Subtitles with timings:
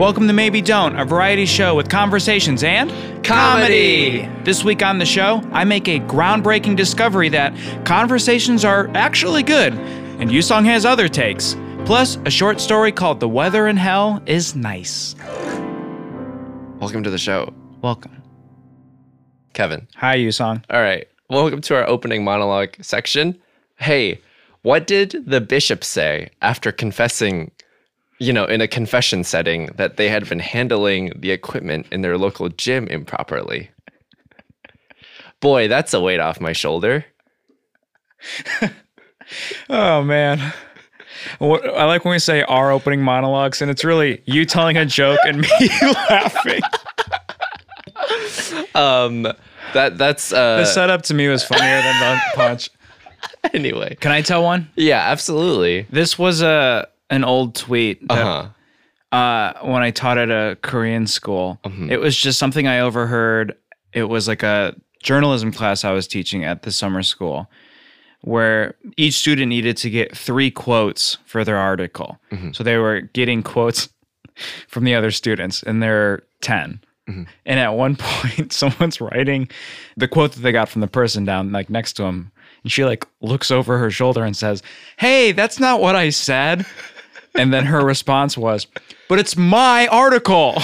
[0.00, 2.90] Welcome to Maybe Don't, a variety show with conversations and
[3.22, 4.26] Comedy.
[4.44, 9.74] This week on the show, I make a groundbreaking discovery that conversations are actually good,
[9.74, 11.54] and Yusong has other takes.
[11.84, 15.16] Plus, a short story called The Weather in Hell is Nice.
[16.78, 18.22] Welcome to the show, Welcome.
[19.52, 19.86] Kevin.
[19.96, 20.64] Hi, Yusong.
[20.70, 21.08] All right.
[21.28, 23.38] Welcome to our opening monologue section.
[23.76, 24.18] Hey,
[24.62, 27.50] what did the bishop say after confessing,
[28.20, 32.16] you know, in a confession setting that they had been handling the equipment in their
[32.16, 33.70] local gym improperly?
[35.40, 37.04] Boy, that's a weight off my shoulder.
[39.68, 40.52] Oh, man.
[41.38, 44.84] What, I like when we say our opening monologues, and it's really you telling a
[44.84, 45.48] joke and me
[46.10, 46.60] laughing.
[48.74, 49.22] Um,
[49.74, 50.64] that that's The uh.
[50.64, 52.70] setup to me was funnier than the punch.
[53.54, 54.68] Anyway, Can I tell one?
[54.76, 55.86] yeah, absolutely.
[55.90, 58.48] This was a an old tweet that, Uh
[59.12, 59.16] huh.
[59.16, 61.58] uh, when I taught at a Korean school.
[61.64, 61.90] Mhm.
[61.90, 63.56] It was just something I overheard.
[63.92, 67.50] It was like a journalism class I was teaching at the summer school,
[68.22, 72.18] where each student needed to get three quotes for their article.
[72.52, 73.88] So they were getting quotes
[74.68, 76.80] from the other students, and there are 10.
[77.44, 79.48] And at one point, someone's writing
[79.96, 82.30] the quote that they got from the person down like next to him.
[82.62, 84.62] And she like looks over her shoulder and says,
[84.96, 86.64] Hey, that's not what I said.
[87.34, 88.66] And then her response was,
[89.08, 90.54] But it's my article.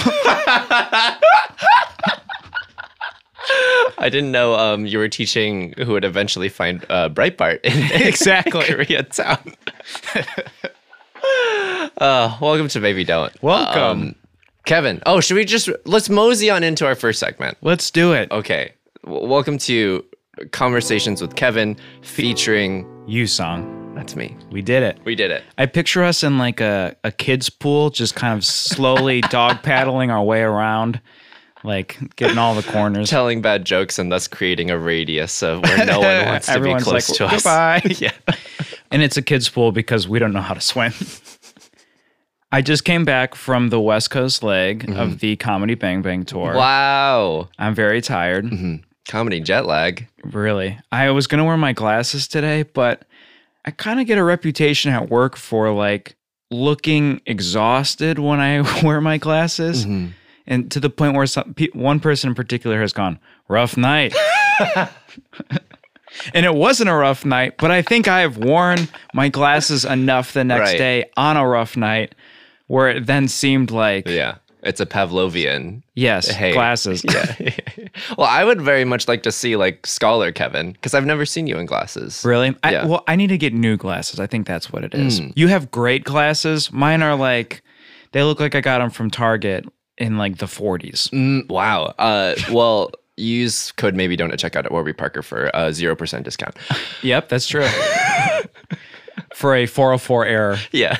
[3.99, 7.71] I didn't know um you were teaching who would eventually find uh, Breitbart in
[8.07, 8.61] Exactly.
[8.61, 9.55] Koreatown.
[11.97, 13.31] uh, welcome to Maybe Don't.
[13.41, 13.81] Welcome.
[14.01, 14.15] Um,
[14.65, 15.01] Kevin.
[15.05, 17.57] Oh, should we just let's mosey on into our first segment?
[17.61, 18.29] Let's do it.
[18.31, 18.73] Okay.
[19.05, 20.03] W- welcome to
[20.51, 23.76] Conversations with Kevin featuring Yusong.
[23.97, 24.35] That's me.
[24.51, 24.99] We did it.
[25.03, 25.43] We did it.
[25.57, 30.11] I picture us in like a, a kid's pool, just kind of slowly dog paddling
[30.11, 31.01] our way around,
[31.63, 33.09] like getting all the corners.
[33.09, 36.57] Telling bad jokes and thus creating a radius of where no one wants to be
[36.57, 37.31] Everyone's close like, to us.
[37.43, 38.11] "Goodbye." yeah.
[38.91, 40.93] and it's a kid's pool because we don't know how to swim.
[42.51, 45.17] I just came back from the West Coast leg of mm-hmm.
[45.17, 46.53] the Comedy Bang Bang tour.
[46.53, 47.49] Wow.
[47.57, 48.45] I'm very tired.
[48.45, 48.75] Mm-hmm.
[49.09, 50.07] Comedy jet lag.
[50.23, 50.77] Really.
[50.91, 53.05] I was going to wear my glasses today, but
[53.67, 56.15] I kind of get a reputation at work for like
[56.49, 59.85] looking exhausted when I wear my glasses.
[59.85, 60.11] Mm-hmm.
[60.49, 63.19] And to the point where some, one person in particular has gone,
[63.49, 64.15] rough night.
[66.33, 70.31] and it wasn't a rough night, but I think I have worn my glasses enough
[70.31, 70.77] the next Right.
[70.77, 72.15] day on a rough night
[72.67, 74.35] where it then seemed like, Yeah.
[74.67, 75.81] It's a Pavlovian.
[75.95, 76.53] yes, Hey.
[76.53, 77.03] glasses.
[77.13, 77.51] Yeah.
[78.17, 81.47] well, I would very much like to see like Scholar Kevin because I've never seen
[81.47, 82.23] you in glasses.
[82.25, 82.55] Really?
[82.63, 82.85] I, Yeah.
[82.85, 84.19] well, I need to get new glasses.
[84.19, 85.21] I think that's what it is.
[85.21, 85.33] Mm.
[85.35, 86.71] You have great glasses.
[86.71, 87.63] Mine are like,
[88.11, 89.65] they look like I got them from Target
[89.97, 91.09] in like the 40s.
[91.09, 91.93] Mm, wow.
[91.97, 96.23] Uh, well, use code maybe don't at checkout at Warby Parker for a zero percent
[96.23, 96.55] discount.
[97.01, 97.65] Yep, that's true.
[99.33, 100.57] For a 404 error.
[100.71, 100.97] Yeah.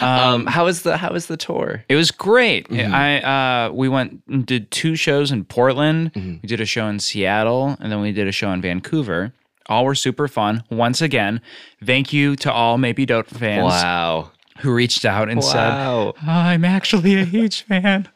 [0.00, 1.84] um, how was the How was the tour?
[1.88, 2.68] It was great.
[2.68, 2.94] Mm-hmm.
[2.94, 6.12] I uh, we went and did two shows in Portland.
[6.12, 6.36] Mm-hmm.
[6.42, 9.32] We did a show in Seattle, and then we did a show in Vancouver.
[9.66, 10.62] All were super fun.
[10.70, 11.40] Once again,
[11.82, 14.30] thank you to all Maybe Don't fans Wow.
[14.58, 16.14] who reached out and said, Wow.
[16.22, 18.08] I'm actually a huge fan.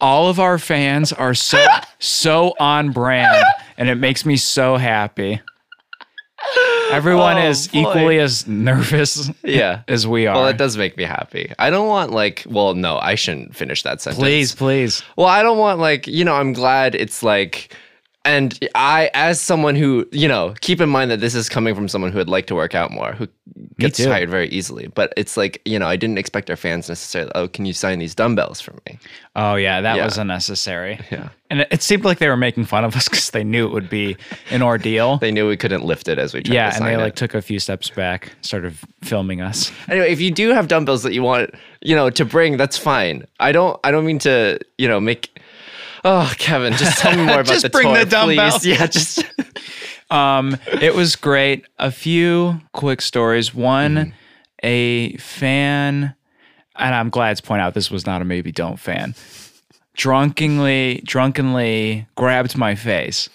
[0.00, 1.64] All of our fans are so
[1.98, 3.44] so on brand,
[3.78, 5.40] and it makes me so happy.
[6.90, 7.80] Everyone Oh, is boy.
[7.80, 9.82] equally as nervous Yeah.
[9.88, 10.36] as we are.
[10.36, 11.52] Well, it does make me happy.
[11.58, 14.20] I don't want like, well, no, I shouldn't finish that sentence.
[14.22, 15.02] please, please.
[15.16, 17.74] Well, I don't want like, you know, I'm glad it's like
[18.26, 21.88] and I as someone who, you know, keep in mind that this is coming from
[21.88, 23.28] someone who would like to work out more, who
[23.78, 24.88] gets tired very easily.
[24.88, 27.98] But it's like, you know, I didn't expect our fans necessarily, oh, can you sign
[28.00, 28.98] these dumbbells for me?
[29.36, 30.04] Oh yeah, that Yeah.
[30.04, 30.98] was unnecessary.
[31.10, 31.28] Yeah.
[31.48, 33.72] And it, it seemed like they were making fun of us because they knew it
[33.72, 34.16] would be
[34.50, 35.18] an ordeal.
[35.20, 37.34] They knew we couldn't lift it as we tried yeah, and they sign like took
[37.34, 39.70] a few steps back, started filming us.
[39.88, 43.24] Anyway, if you do have dumbbells that you want, you know, to bring, that's fine.
[43.38, 45.38] I don't I don't mean to, you know, make
[46.04, 47.62] Oh, Kevin, just tell me more about this.
[47.62, 48.50] Just the bring the dumbbell.
[48.58, 48.66] please.
[48.78, 49.24] Yeah, just
[50.10, 51.64] Um, it was great.
[51.78, 53.52] A few quick stories.
[53.54, 54.10] One, Mm-hmm.
[54.62, 56.14] a fan,
[56.76, 59.14] and I'm glad to point out this was not a maybe don't fan.
[59.94, 63.28] Drunkenly, drunkenly grabbed my face.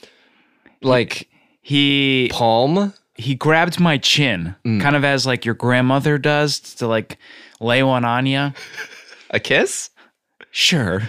[0.82, 1.28] like
[1.62, 2.94] He palm.
[3.16, 4.80] he grabbed my chin, Mm.
[4.82, 7.18] kind of as like your grandmother does to like
[7.60, 8.54] lay one on you.
[9.32, 9.90] A kiss?
[10.52, 11.02] Sure.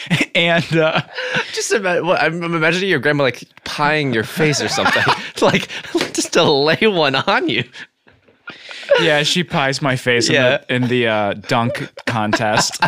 [0.34, 1.02] and uh,
[1.52, 5.02] Just ima- well, I'm I'm imagining your grandma like pieing your face or something,
[5.42, 5.68] like
[6.14, 7.64] just to lay one on you.
[9.00, 10.62] yeah, she pies my face Yeah.
[10.68, 12.82] in the, in the uh, dunk contest.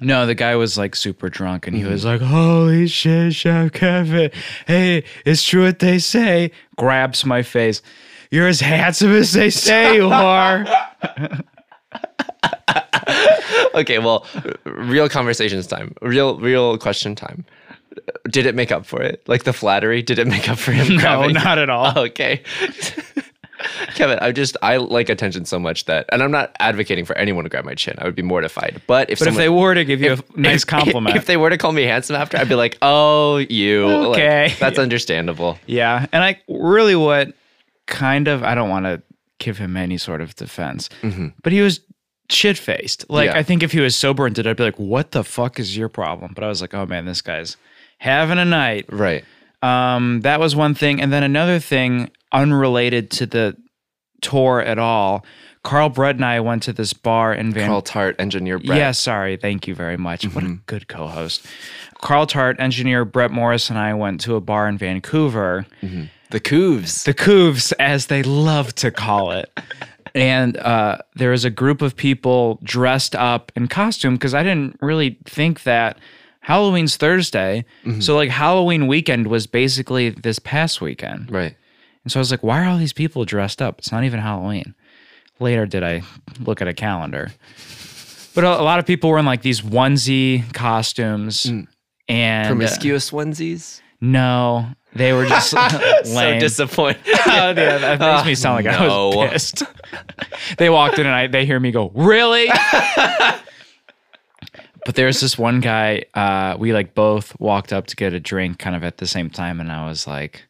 [0.00, 4.30] no, the guy was like super drunk and he was like, Holy shit, Chef Kevin.
[4.66, 6.50] Hey, it's true what they say.
[6.76, 7.82] Grabs my face.
[8.30, 10.64] You're as handsome as they say you are.
[13.74, 14.26] Okay, well,
[14.64, 15.94] real conversations time.
[16.02, 17.44] Real real question time.
[18.28, 19.22] Did it make up for it?
[19.28, 21.34] Like the flattery, did it make up for him No, grabbing?
[21.34, 21.96] not at all.
[22.08, 22.42] Okay.
[23.94, 27.42] Kevin, I just I like attention so much that and I'm not advocating for anyone
[27.44, 27.94] to grab my chin.
[27.98, 28.80] I would be mortified.
[28.86, 31.16] But if But if they were to give you a nice compliment.
[31.16, 34.54] If they were to call me handsome after, I'd be like, "Oh, you." Like, Okay.
[34.60, 35.58] that's understandable.
[35.66, 36.06] Yeah.
[36.12, 37.34] And I really what
[37.86, 39.02] kind of I don't want to
[39.38, 40.88] give him any sort of defense.
[41.02, 41.28] Mm-hmm.
[41.42, 41.80] But he was
[42.30, 43.08] shit faced.
[43.08, 43.38] Like Yeah.
[43.38, 45.76] I think if he was sober and did I'd be like, What the fuck is
[45.76, 46.32] your problem?
[46.34, 47.56] But I was like, Oh man, this guy's
[47.98, 48.86] having a night.
[48.90, 49.24] Right.
[49.62, 51.00] Um, that was one thing.
[51.00, 53.56] And then another thing unrelated to the
[54.20, 55.24] tour at all.
[55.64, 58.78] Carl Brett and I went to this bar in Van Carl Tart, engineer Brett.
[58.78, 59.36] yeah, sorry.
[59.36, 60.24] Thank you very much.
[60.24, 61.44] What a good co host.
[62.00, 65.66] Carl Tart, engineer Brett Morris, and I went to a bar in Vancouver,
[66.30, 67.02] The Cooves.
[67.04, 69.50] the Couves, as they love to call it.
[70.18, 74.76] And uh, there was a group of people dressed up in costume because I didn't
[74.80, 75.98] really think that
[76.40, 77.64] Halloween's Thursday.
[78.00, 81.30] So, like, Halloween weekend was basically this past weekend.
[81.30, 81.54] right.
[82.04, 83.78] And so I was like, why are all these people dressed up?
[83.80, 84.74] It's not even Halloween.
[85.40, 86.02] Later, did I
[86.40, 87.32] look at a calendar?
[88.34, 91.44] But a, a lot of people were in like these onesie costumes.
[92.08, 93.82] And uh, Promiscuous onesies.
[94.00, 94.68] no,
[94.98, 95.50] they were just
[96.04, 97.00] So disappointed.
[97.30, 99.62] Oh, yeah, that makes me sound like I was pissed.
[100.56, 102.48] they walked in and I, they hear me go, really?
[104.84, 108.58] but there's this one guy, uh, we like both walked up to get a drink
[108.58, 109.60] kind of at the same time.
[109.60, 110.44] And I was like,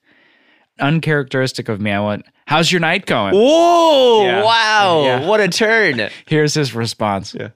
[0.81, 3.35] uncharacteristic of me, I went, how's your night going?
[3.35, 4.25] Whoa!
[4.25, 4.45] Yeah.
[4.45, 5.03] Wow!
[5.03, 5.27] Yeah.
[5.27, 6.09] What a turn!
[6.27, 7.35] Here's his response.
[7.35, 7.51] Yeah.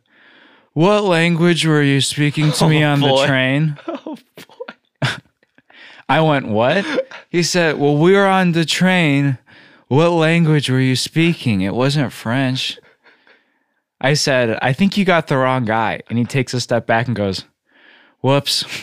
[0.74, 3.20] What language were you speaking to me on boy.
[3.20, 3.78] the train?
[3.86, 4.61] Oh boy.
[6.12, 6.84] I went, What?
[7.30, 9.38] He said, Well, we were on the train.
[9.88, 11.62] What language were you speaking?
[11.62, 12.78] It wasn't French.
[13.98, 16.00] I said, I think you got the wrong guy.
[16.10, 17.44] And he takes a step back and goes,
[18.20, 18.64] Whoops.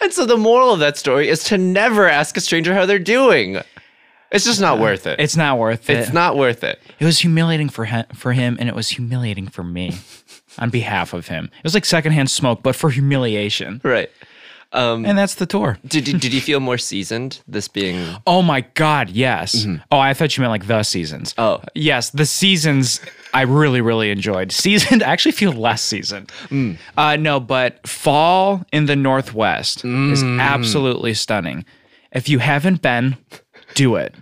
[0.00, 2.98] And so the moral of that story is to never ask a stranger how they're
[2.98, 3.60] doing.
[4.30, 5.20] It's just not worth it.
[5.20, 5.98] It's not worth it.
[5.98, 6.80] It's not worth it.
[6.98, 9.98] It was humiliating for him, for him, and it was humiliating for me
[10.58, 11.50] on behalf of him.
[11.58, 13.82] It was like secondhand smoke, but for humiliation.
[13.84, 14.10] Right.
[14.70, 15.78] Um, And that's the tour.
[15.86, 17.40] did you, did you feel more seasoned?
[17.48, 19.66] This being Oh my God, yes.
[19.90, 21.34] Oh, I thought you meant like the seasons.
[21.38, 21.62] Oh.
[21.74, 23.00] Yes, the seasons
[23.32, 24.52] I really, really enjoyed.
[24.52, 26.30] Seasoned, I actually feel less seasoned.
[26.98, 31.64] Uh, no, but fall in the Northwest is absolutely stunning.
[32.12, 33.16] If you haven't been,
[33.74, 34.14] do it.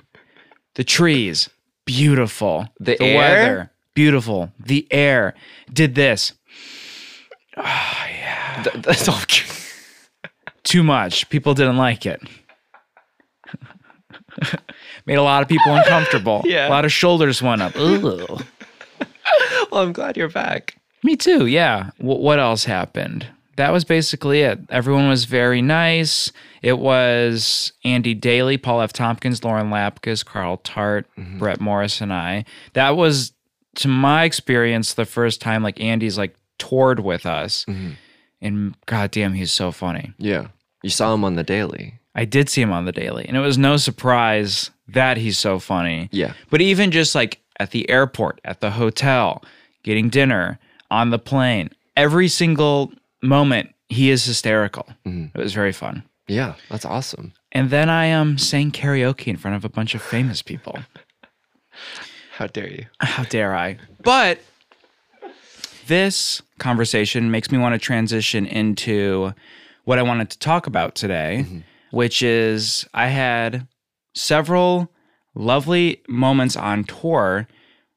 [0.75, 1.49] The trees,
[1.87, 2.69] beautiful.
[2.81, 3.73] The air?
[3.95, 4.53] beautiful.
[4.61, 5.35] The air.
[5.73, 6.33] Did this.
[7.57, 9.21] th- that's all.
[10.67, 11.29] Too much.
[11.31, 12.21] People didn't like it.
[15.07, 16.43] Made a lot of people uncomfortable.
[16.47, 16.69] Yeah.
[16.69, 17.77] A lot of shoulders went up.
[17.79, 18.27] Ooh.
[19.71, 20.77] well, I'm glad you're back.
[21.03, 21.47] Me too.
[21.47, 21.91] Yeah.
[21.99, 23.27] W- what else happened?
[23.57, 24.59] That was basically it.
[24.69, 26.31] Everyone was very nice.
[26.63, 28.93] It was Andy Daly, Paul F.
[28.93, 31.39] Tompkins, Lauren Lapkus, Carl Tart, mm-hmm.
[31.39, 32.45] Brett Morris, and I.
[32.75, 33.33] That was,
[33.77, 37.65] to my experience, the first time like Andy's like toured with us.
[37.67, 37.93] Mm-hmm.
[38.43, 40.13] And goddamn, he's so funny.
[40.19, 40.49] Yeah.
[40.87, 41.95] You saw him on the daily.
[42.15, 45.59] I did see him on the daily, and it was no surprise that he's so
[45.59, 46.09] funny.
[46.13, 46.35] Yeah.
[46.49, 49.45] But even just like at the airport, at the hotel,
[49.83, 54.87] getting dinner, on the plane, every single moment, he is hysterical.
[55.05, 56.05] It was very fun.
[56.29, 56.55] Yeah.
[56.71, 57.33] That's awesome.
[57.51, 60.79] And then I um sang karaoke in front of a bunch of famous people.
[62.31, 62.87] How dare you?
[63.01, 63.79] How dare I?
[64.05, 64.39] But
[65.89, 69.35] this conversation makes me want to transition into
[69.87, 71.47] what I wanted to talk about today,
[71.91, 73.67] which is I had
[74.15, 74.93] several
[75.35, 77.47] lovely moments on tour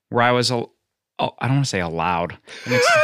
[0.09, 0.73] where I was, al-
[1.19, 2.37] oh, I don't want to say allowed.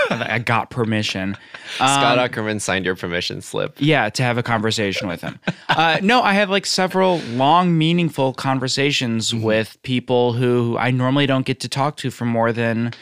[0.10, 1.36] I got permission.
[1.75, 3.75] Scott Um, Ackerman signed your permission slip.
[3.80, 5.39] yeah, to have a conversation with him.
[5.70, 11.46] Uh, no, I had like several long, meaningful conversations with people who I normally don't
[11.46, 12.94] get to talk to for more than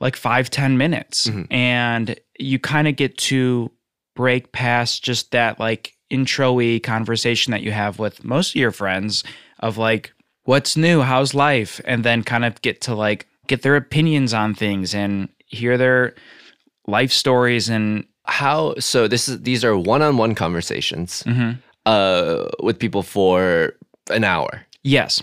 [0.00, 1.30] like five, ten minutes.
[1.50, 3.70] And you kind of get to
[4.14, 8.70] break past just that like intro y conversation that you have with most of your
[8.72, 9.24] friends
[9.60, 10.12] of like,
[10.44, 11.00] what's new?
[11.02, 11.80] How's life?
[11.84, 16.14] And then kind of get to like get their opinions on things and hear their
[16.86, 18.74] life stories and How?
[18.78, 21.52] So this is these are one-on-one conversations Mm-hmm.
[21.86, 23.74] uh, with people for
[24.10, 24.62] an hour.
[24.82, 25.22] yes.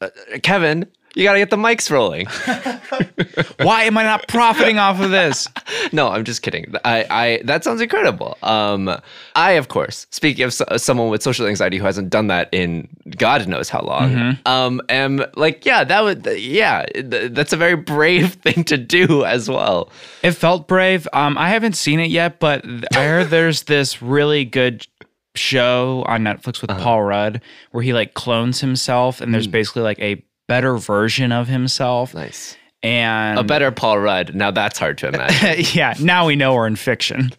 [0.00, 0.08] uh,
[0.42, 2.26] Kevin, you got to get the mics rolling.
[3.64, 5.48] Why am I not profiting off of this?
[5.92, 6.74] no, I'm just kidding.
[6.84, 8.38] I, I that sounds incredible.
[8.42, 8.90] Um,
[9.34, 12.88] I of course, speaking of so, someone with social anxiety who hasn't done that in
[13.16, 17.76] God knows how long, um, am like, yeah, that would, yeah, th- that's a very
[17.76, 19.90] brave thing to do as well.
[20.22, 21.06] It felt brave.
[21.12, 22.64] Um, I haven't seen it yet, but
[22.94, 24.86] I heard there's this really good
[25.34, 27.40] show on Netflix with Paul Rudd
[27.70, 32.14] where he like clones himself, and there's basically like a better version of himself.
[32.14, 32.56] Nice.
[32.82, 34.34] And A better Paul Rudd.
[34.34, 35.64] Now that's hard to imagine.
[35.78, 37.30] yeah, now we know we're in fiction.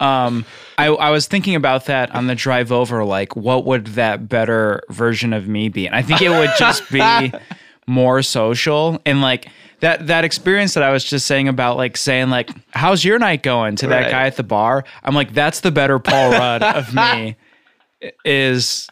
[0.00, 0.44] um,
[0.78, 3.04] I, I was thinking about that on the drive over.
[3.04, 5.86] Like, what would that better version of me be?
[5.86, 7.32] And I think it would just be
[7.86, 9.48] more social and like
[9.80, 13.42] that that experience that I was just saying about like saying like, "How's your night
[13.42, 14.10] going?" to that Right.
[14.10, 14.84] guy at the bar.
[15.02, 17.36] I'm like, that's the better Paul Rudd of me.
[18.24, 18.88] Is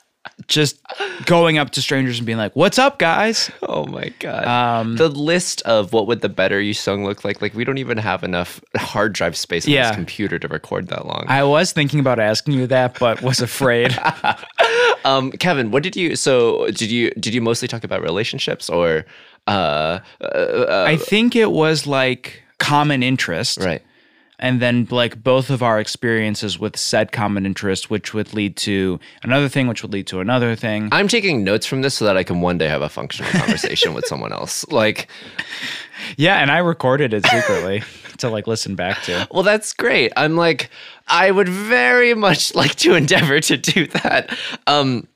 [0.47, 0.79] just
[1.27, 4.45] going up to strangers and being like, "What's up, guys?" Oh my god.
[4.47, 7.41] Um, the list of what would the better Yusong look like?
[7.43, 9.89] Like we don't even have enough hard drive space on Yeah.
[9.89, 11.25] this computer to record that long.
[11.29, 13.97] I was thinking about asking you that, but was afraid.
[15.05, 16.17] um, Kevin, what did you?
[16.17, 19.05] So did you did you mostly talk about relationships or?
[19.47, 23.59] Uh, uh, uh, I think it was like common interest.
[23.59, 23.83] right.
[24.41, 28.99] And then like both of our experiences with said common interest, which would lead to
[29.23, 30.89] another thing, which would lead to another thing.
[30.91, 33.95] I'm taking notes from this so that I can one day have a functional conversation
[33.95, 34.67] with someone else.
[34.69, 35.09] Like,
[36.17, 37.83] Yeah, and I recorded it secretly
[38.19, 39.27] to like listen back to.
[39.31, 40.13] well, that's great.
[40.17, 40.71] I'm like,
[41.09, 44.37] I would very much like to endeavor to do that.
[44.67, 45.07] Um,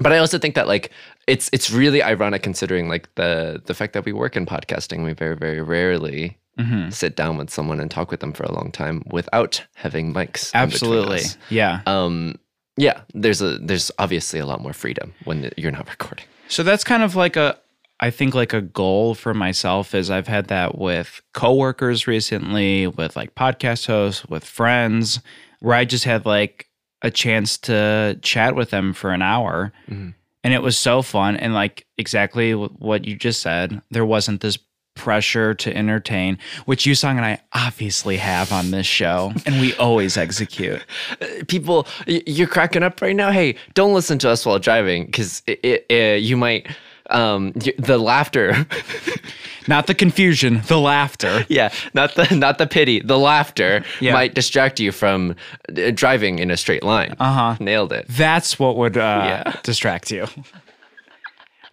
[0.00, 0.90] but I also think that like
[1.26, 5.12] it's it's really ironic considering like the the fact that we work in podcasting, we
[5.12, 6.90] very very rarely Mm-hmm.
[6.90, 10.52] sit down with someone and talk with them for a long time without having mics.
[10.54, 11.20] Absolutely.
[11.50, 11.80] Yeah.
[11.86, 12.34] Um,
[12.76, 16.24] yeah, there's a there's obviously a lot more freedom when you're not recording.
[16.48, 17.58] So that's kind of like a
[18.00, 23.16] I think like a goal for myself is I've had that with coworkers recently, with
[23.16, 25.20] like podcast hosts, with friends,
[25.60, 26.68] where I just had like
[27.02, 29.72] a chance to chat with them for an hour.
[29.90, 30.14] Mhm.
[30.44, 31.36] And it was so fun.
[31.36, 34.58] And like exactly what you just said, there wasn't this
[34.98, 36.36] pressure to entertain,
[36.66, 40.84] which Yusong and I obviously have on this show, and we always execute.
[41.48, 45.94] people you're cracking up right now hey don't listen to us while driving because uh,
[45.96, 46.66] you might
[47.10, 48.66] um the laughter
[49.68, 51.44] Not the confusion, the laughter.
[51.48, 54.12] yeah not the not the pity the laughter Yeah.
[54.14, 55.34] might distract you from
[55.76, 57.56] uh, driving in a straight line Uh-huh.
[57.60, 59.52] nailed it That's what would uh, Yeah.
[59.62, 60.26] distract you.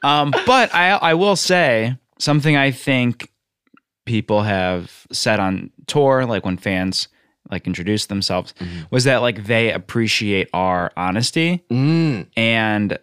[0.03, 3.31] Um, but I I will say something I think
[4.05, 7.07] people have said on tour, like when fans
[7.51, 8.53] like introduce themselves,
[8.89, 12.97] was that like they appreciate our honesty, mm, and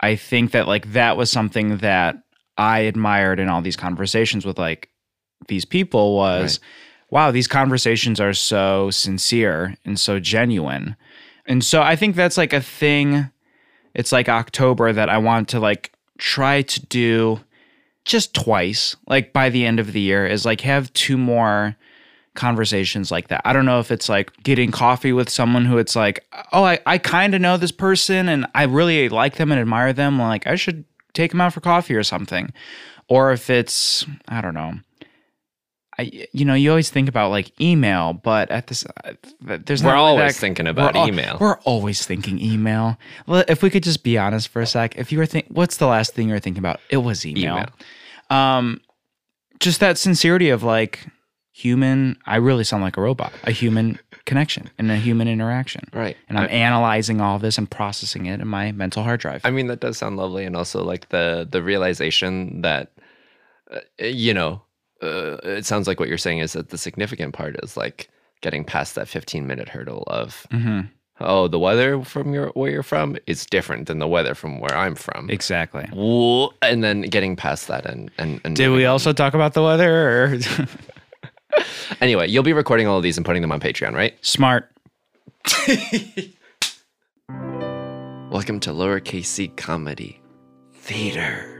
[0.00, 2.22] I think that like that was something that
[2.56, 4.90] I admired in all these conversations with like
[5.48, 6.60] these people was
[7.10, 10.94] wow, these conversations are so sincere and so genuine.
[11.46, 13.30] And so I think that's like a thing.
[13.94, 17.40] It's like October that I want to like try to do
[18.08, 21.76] just twice, like by the end of the year, is like have two more
[22.34, 23.42] conversations like that.
[23.44, 26.78] I don't know if it's like getting coffee with someone who it's like, oh, I,
[26.86, 30.18] I kind of know this person and I really like them and admire them.
[30.18, 30.84] Like, I should
[31.14, 32.52] take them out for coffee or something.
[33.08, 34.74] Or if it's, I don't know.
[36.00, 39.96] I, you know, you always think about like email, but at this, uh, there's We're
[39.96, 41.38] always that- thinking about we're al- email.
[41.40, 42.96] We're always thinking email.
[43.26, 45.78] Well, if we could just be honest for a sec, if you were think, what's
[45.78, 46.78] the last thing you were thinking about?
[46.88, 47.54] It was email.
[47.56, 47.66] Email.
[48.30, 48.80] Um,
[49.60, 51.06] just that sincerity of like
[51.52, 52.16] human.
[52.26, 53.32] I really sound like a robot.
[53.44, 55.88] A human connection and a human interaction.
[55.92, 59.40] right And I'm I- analyzing all this and processing it in my mental hard drive.
[59.44, 62.92] I mean, that does sound lovely, and also like the the realization that
[63.72, 64.62] uh, you know,
[65.02, 68.08] uh, it sounds like what you're saying is that the significant part is like
[68.40, 70.82] getting past that 15 minute hurdle of hmm
[71.20, 74.76] oh, the weather from your where you're from is different than the weather from where
[74.76, 75.84] I'm from, Exactly.
[75.92, 78.92] Whoa, and then getting past that and and, and Did we on.
[78.92, 80.24] also talk about the weather?
[80.24, 80.38] Or
[82.00, 84.14] anyway, you'll be recording all of these and putting them on Patreon, right?
[84.24, 84.70] Smart.
[88.30, 90.20] Welcome to lowercase c comedy
[90.74, 91.57] theater.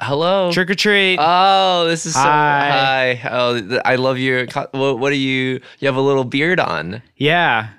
[0.00, 0.50] Hello.
[0.52, 1.18] Trick or treat.
[1.20, 3.18] Oh, this is so Hi.
[3.22, 3.28] hi.
[3.30, 4.46] Oh, I love your.
[4.72, 5.60] What, what are you?
[5.78, 7.02] You have a little beard on.
[7.16, 7.70] yeah.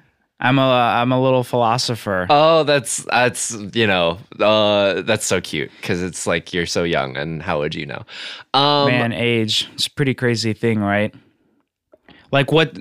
[0.41, 2.25] I'm a I'm a little philosopher.
[2.29, 7.18] Oh, that's that's you know, uh, that's so cute because it's like you're so young,
[7.18, 8.06] and how would you know?
[8.53, 9.68] Um, Man, age.
[9.74, 11.13] It's a pretty crazy thing, right?
[12.32, 12.77] Like what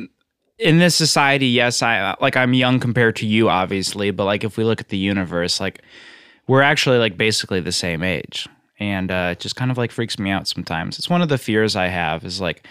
[0.61, 4.57] in this society, yes, I like I'm young compared to you, obviously, but like if
[4.57, 5.83] we look at the universe, like
[6.47, 8.47] we're actually like basically the same age,
[8.79, 10.99] and uh, it just kind of like freaks me out sometimes.
[10.99, 12.67] It's one of the fears I have is like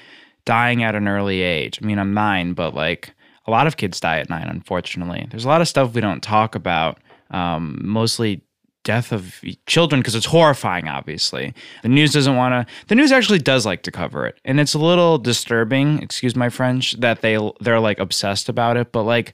[0.45, 1.79] dying at an early age.
[1.81, 3.13] I mean, I'm nine, but like
[3.45, 5.27] a lot of kids die at nine, unfortunately.
[5.29, 6.99] There's a lot of stuff we don't talk about,
[7.31, 8.41] um, mostly
[8.87, 13.37] death of children because it's horrifying obviously the news doesn't want to the news actually
[13.37, 17.37] does like to cover it and it's a little disturbing excuse my french that they
[17.59, 19.33] they're like obsessed about it but like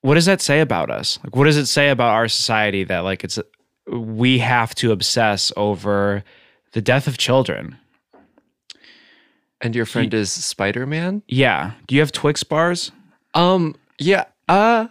[0.00, 3.00] what does that say about us like what does it say about our society that
[3.00, 3.38] like it's
[3.90, 6.22] we have to obsess over
[6.72, 7.76] the death of children
[9.60, 11.22] And your friend is Spider Man?
[11.28, 12.92] yeah do you have twix bars
[13.34, 14.24] Um, yeah.
[14.48, 14.88] Uh,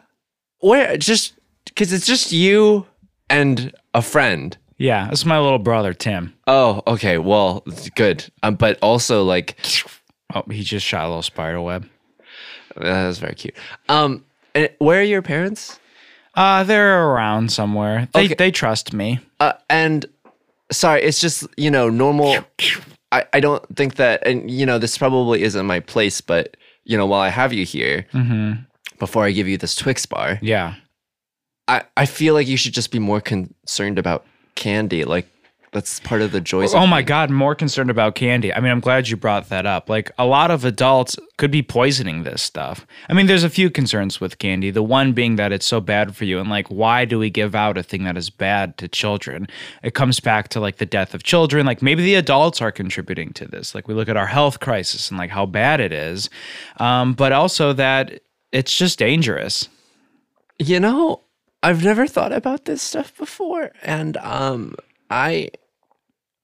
[0.59, 0.97] where?
[0.97, 1.33] Just
[1.65, 2.85] because it's just you
[3.29, 4.57] and a friend.
[4.77, 7.17] yeah it's my little brother tim Oh, okay.
[7.17, 7.63] Well,
[7.95, 8.25] good.
[8.43, 9.57] Um, but also like
[10.33, 11.87] oh he just shot a little spider web
[12.77, 13.53] that was very cute.
[13.89, 14.23] Um,
[14.55, 15.77] and where are your parents?
[16.35, 18.35] Uh they're around somewhere they Okay.
[18.35, 20.05] they trust me Uh, and
[20.71, 22.45] sorry, it's just you know normal.
[23.11, 26.97] I I don't think that, and you know this probably isn't my place, but you
[26.97, 28.61] know while I have you here, mm-hmm.
[28.99, 30.75] before I give you this Twix bar, yeah
[31.67, 35.03] I I feel like you should just be more concerned about candy.
[35.03, 35.27] Like
[35.71, 36.73] that's part of the joys.
[36.73, 38.53] Oh of my God, more concerned about candy.
[38.53, 39.89] I mean, I'm glad you brought that up.
[39.89, 42.85] Like, a lot of adults could be poisoning this stuff.
[43.07, 44.69] I mean, there's a few concerns with candy.
[44.69, 46.39] The one being that it's so bad for you.
[46.39, 49.47] And, like, why do we give out a thing that is bad to children?
[49.81, 51.65] It comes back to, like, the death of children.
[51.65, 53.73] Like, maybe the adults are contributing to this.
[53.73, 56.29] Like, we look at our health crisis and, like, how bad it is.
[56.77, 58.19] Um, but also that
[58.51, 59.69] it's just dangerous.
[60.59, 61.21] You know,
[61.63, 64.75] I've never thought about this stuff before, and um,
[65.09, 65.51] I.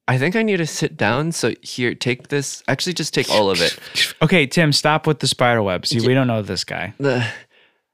[0.08, 1.32] I think I need to sit down.
[1.32, 2.64] So here, take this.
[2.68, 3.78] Actually, just take all of it.
[4.22, 5.86] Okay, Tim, stop with the spider web.
[5.86, 6.94] See, we don't know this guy.
[6.98, 7.28] The,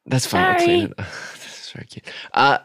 [0.06, 0.46] that's fine.
[0.46, 0.98] I'll clean it.
[0.98, 2.06] this is very cute.
[2.34, 2.60] Uh,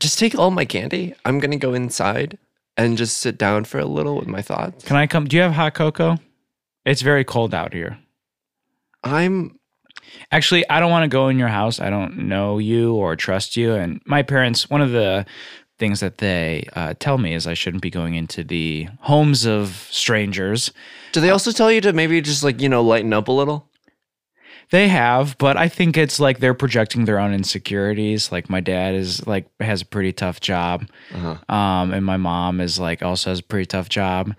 [0.00, 1.14] just take all my candy.
[1.24, 2.36] I'm gonna go inside
[2.76, 4.84] and just sit down for a little with my thoughts.
[4.84, 5.26] Can I come?
[5.26, 6.18] Do you have hot cocoa?
[6.84, 7.98] It's very cold out here.
[9.04, 9.60] I'm
[10.32, 11.80] Actually, I don't want to go in your house.
[11.80, 13.74] I don't know you or trust you.
[13.74, 15.26] And my parents, one of the
[15.80, 19.88] things that they uh, tell me is I shouldn't be going into the homes of
[19.90, 20.70] strangers.
[21.10, 23.66] Do they also tell you to maybe just like, you know, lighten up a little?
[24.70, 28.30] They have, but I think it's like they're projecting their own insecurities.
[28.30, 31.52] Like my dad is like has a pretty tough job, Uh-huh.
[31.52, 34.32] um, and my mom is like also has a pretty tough job.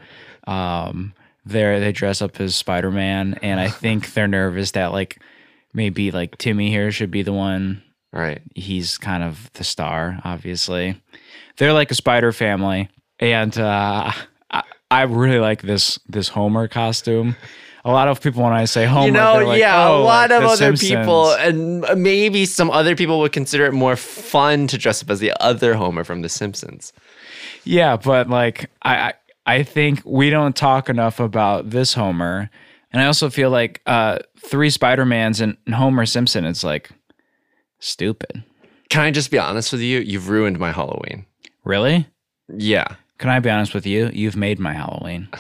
[0.48, 1.14] Um,
[1.46, 5.22] they they dress up as Spider Man, and I think they're nervous that like
[5.74, 8.42] maybe like Timmy here should be the one Right.
[8.56, 11.02] he's kind of the star, obviously.
[11.58, 14.12] They're like a spider family, and uh,
[14.52, 17.36] I, I really like this this Homer costume.
[17.84, 20.30] A lot of people, when I say Homer, you know, like, yeah, "Oh, a lot
[20.30, 24.68] like of other Simpsons." people, and maybe some other people would consider it more fun
[24.68, 26.94] to dress up as the other Homer from The Simpsons.
[27.64, 29.14] Yeah, but like I, I
[29.46, 32.50] I think we don't talk enough about this Homer,
[32.92, 36.46] and I also feel like uh, three Spider Mans and Homer Simpson.
[36.46, 36.90] It's like
[37.82, 38.44] stupid.
[38.90, 40.00] Can I just be honest with you?
[40.00, 41.26] You've ruined my Halloween.
[41.66, 42.08] Really?
[42.48, 42.96] Yeah.
[43.18, 44.10] Can I be honest with you?
[44.14, 45.28] You've made my Halloween.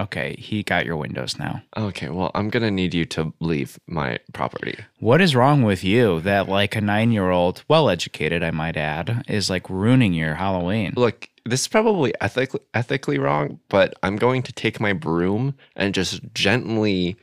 [0.00, 1.62] Okay, he got your windows now.
[1.76, 4.78] Okay, well, I'm gonna need you to leave my property.
[5.00, 8.76] What is wrong with you that like a nine year old, well educated, I might
[8.76, 10.94] add, is like ruining your Halloween?
[10.96, 15.94] Look, this is probably ethically ethically wrong, but I'm going to take my broom and
[15.94, 17.16] just gently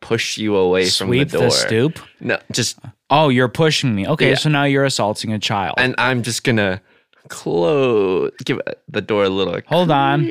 [0.00, 1.48] push you away Sweep from the door.
[1.48, 1.98] The stoop?
[2.20, 2.78] No, just
[3.10, 4.06] Oh, you're pushing me.
[4.06, 4.34] Okay, Yeah.
[4.36, 5.74] so now you're assaulting a child.
[5.78, 6.80] and I'm just gonna
[7.28, 9.60] close, give the door a little.
[9.66, 10.24] Hold on.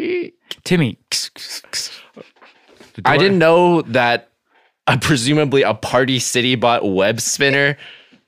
[0.64, 0.98] Timmy.
[3.06, 4.30] I didn't know that
[4.88, 7.78] a presumably a Party City bot web spinner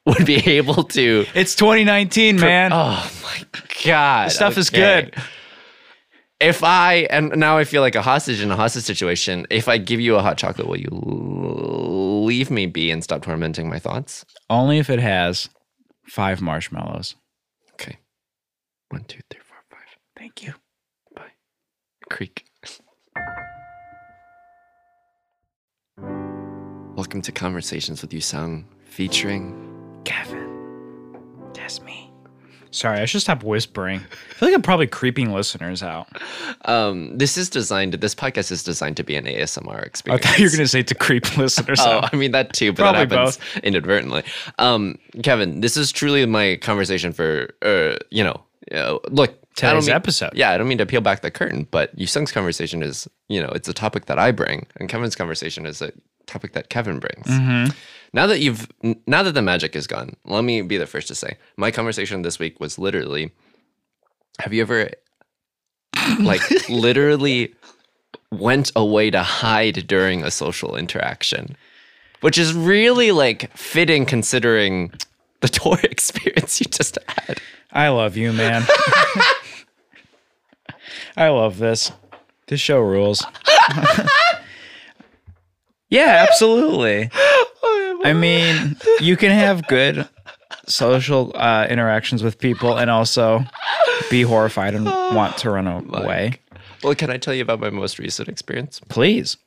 [0.06, 1.26] would be able to.
[1.34, 2.72] It's 2019, man.
[2.74, 3.46] Oh my
[3.84, 4.32] god!
[4.32, 5.14] Stuff is good.
[6.42, 9.46] If I and now I feel like a hostage in a hostage situation.
[9.52, 13.70] If I give you a hot chocolate, will you leave me be and stop tormenting
[13.70, 14.26] my thoughts?
[14.50, 15.50] Only if it has
[16.04, 17.14] five marshmallows.
[17.74, 18.00] Okay.
[18.90, 19.88] One, two, three, four, five.
[20.18, 20.56] Thank you.
[21.16, 21.34] Bye.
[22.10, 22.44] Creek.
[26.96, 30.50] Welcome to Conversations with Yusong, featuring Kevin.
[31.54, 32.11] That's me.
[32.72, 34.00] Sorry, I should stop whispering.
[34.00, 36.08] I feel like I'm probably creeping listeners out.
[36.66, 37.94] Um, this is designed.
[37.96, 40.26] This podcast is designed to be an ASMR I experience.
[40.26, 42.14] thought you were going to say to creep listeners Oh, out.
[42.14, 44.24] I mean that too, but Probably that happens inadvertently.
[44.58, 48.42] Um, Kevin, this is truly my conversation for, uh, you know,
[48.74, 49.32] uh, look.
[49.32, 50.32] I Today's mean- episode.
[50.34, 53.50] Yeah, I don't mean to peel back the curtain, but Yusong's conversation is, you know,
[53.50, 55.92] it's a topic that I bring, and Kevin's conversation is a
[56.32, 57.28] topic that Kevin brings.
[57.28, 57.72] Mm-hmm.
[58.14, 58.68] Now that you've
[59.06, 62.22] now that the magic is gone, let me be the first to say my conversation
[62.22, 63.32] this week was literally
[64.40, 64.90] have you ever
[66.20, 67.54] like literally
[68.32, 71.56] went away to hide during a social interaction?
[72.22, 74.92] Which is really like fitting considering
[75.42, 77.40] the tour experience you just had.
[77.72, 78.64] I love you, man.
[81.18, 81.92] I love this.
[82.48, 83.26] This show rules.
[85.92, 87.10] Yeah, absolutely.
[88.04, 90.08] I mean, you can have good
[90.68, 93.44] social uh, interactions with people and also
[94.10, 96.40] be horrified and want to run away.
[96.84, 98.82] Well, can I tell you about my most recent experience?
[98.90, 99.38] Please.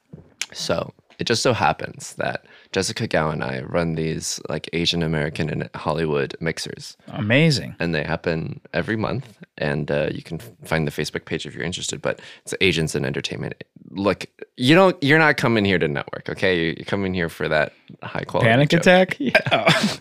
[0.53, 5.49] So it just so happens that Jessica Gao and I run these like Asian American
[5.49, 7.75] and Hollywood mixers, Amazing.
[7.79, 9.37] and they happen every month.
[9.59, 12.03] And uh, you can find the Facebook page if you're interested.
[12.03, 13.63] But it's Asians in Entertainment.
[13.91, 15.01] Look, you don't.
[15.03, 16.67] You're not coming here to network, okay?
[16.77, 18.81] You're coming here for that high quality Panic joke.
[18.81, 19.17] attack?
[19.21, 19.99] Yeah.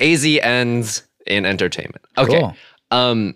[0.00, 2.04] AZ ends in entertainment.
[2.16, 2.40] Okay.
[2.40, 2.54] Cool.
[2.90, 3.34] Um,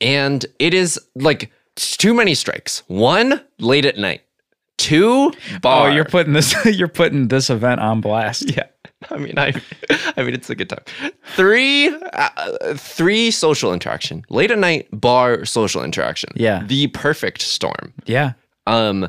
[0.00, 2.82] and it is like too many strikes.
[2.88, 4.22] One late at night.
[4.76, 5.88] Two bar.
[5.88, 8.50] Oh, you're putting this you're putting this event on blast.
[8.56, 8.64] yeah.
[9.10, 9.52] I mean, I,
[10.16, 10.84] I mean, it's a good time.
[11.36, 14.24] Three, uh, three social interaction.
[14.30, 16.30] Late at night bar social interaction.
[16.36, 16.62] Yeah.
[16.66, 17.92] The perfect storm.
[18.06, 18.32] Yeah.
[18.66, 19.08] Um,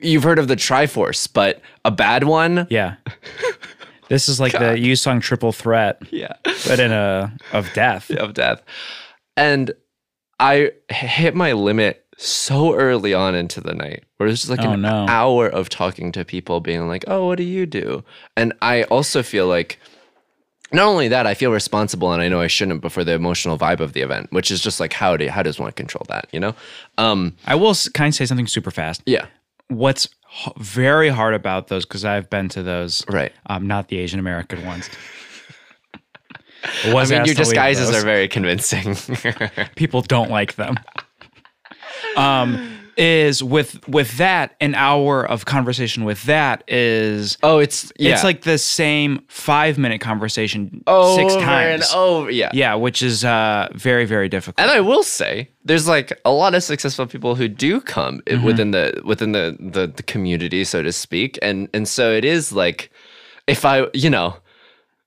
[0.00, 2.66] you've heard of the Triforce, but a bad one.
[2.70, 2.96] Yeah.
[4.10, 6.34] This is like the Yusong triple threat, Yeah.
[6.68, 8.10] but in a of death.
[8.18, 8.62] of death.
[9.34, 9.72] And
[10.38, 14.72] I hit my limit so early on into the night where it's just like Oh,
[14.72, 15.06] an no.
[15.08, 18.04] hour of talking to people being like, oh, what do you do?
[18.36, 19.78] And I also feel like
[20.72, 23.58] not only that, I feel responsible and I know I shouldn't, but for the emotional
[23.58, 26.26] vibe of the event, which is just like how do how does one control that,
[26.32, 26.54] you know?
[26.98, 29.02] Um, I will kind of say something super fast.
[29.06, 29.26] yeah.
[29.68, 30.08] What's
[30.46, 33.32] h- very hard about those because I've been to those, Right.
[33.46, 34.90] Um, not the Asian American ones.
[36.84, 38.96] I mean, your disguises are very convincing.
[39.76, 40.76] people don't like them.
[42.16, 48.12] Um, is with with that an hour of conversation with that is oh, it's yeah.
[48.12, 51.92] it's like the same five minute conversation over six times.
[51.92, 52.30] over.
[52.30, 52.50] Yeah.
[52.52, 54.60] Yeah, which is uh, very very difficult.
[54.60, 58.44] And I will say, there's like a lot of successful people who do come Mm-hmm.
[58.46, 62.52] within the within the, the the community, so to speak, and and so it is
[62.52, 62.92] like,
[63.48, 64.36] if I, you know,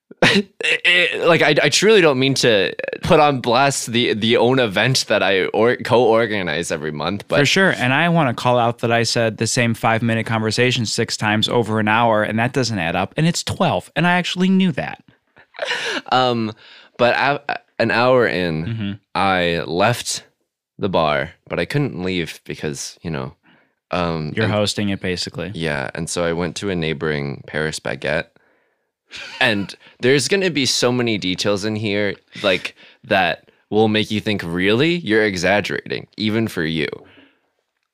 [0.24, 5.06] it- like I, I truly don't mean to put on blast the the own event
[5.08, 7.72] that I or, co-organize every month, but For sure.
[7.72, 11.18] And I want to call out that I said the same five minute conversation six
[11.18, 13.14] times over an hour, and that doesn't add up.
[13.18, 13.92] And it's 12.
[13.96, 15.04] And I actually knew that.
[16.12, 16.54] um,
[16.98, 18.92] but a- an hour in, Mm-hmm.
[19.16, 20.24] I left
[20.80, 23.36] the bar, but I couldn't leave because you know,
[23.92, 25.52] um, You're hosting it basically.
[25.54, 28.28] Yeah, and so I went to a neighboring Paris baguette.
[29.40, 34.20] And there's going to be so many details in here like that will make you
[34.22, 36.88] think really you're exaggerating even for you.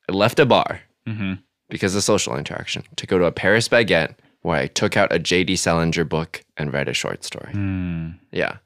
[0.09, 1.33] I left a bar Mm-hmm.
[1.69, 5.19] because of social interaction to go to a Paris baguette where I took out a
[5.19, 7.51] JD Salinger book and read a short story.
[8.31, 8.57] Yeah.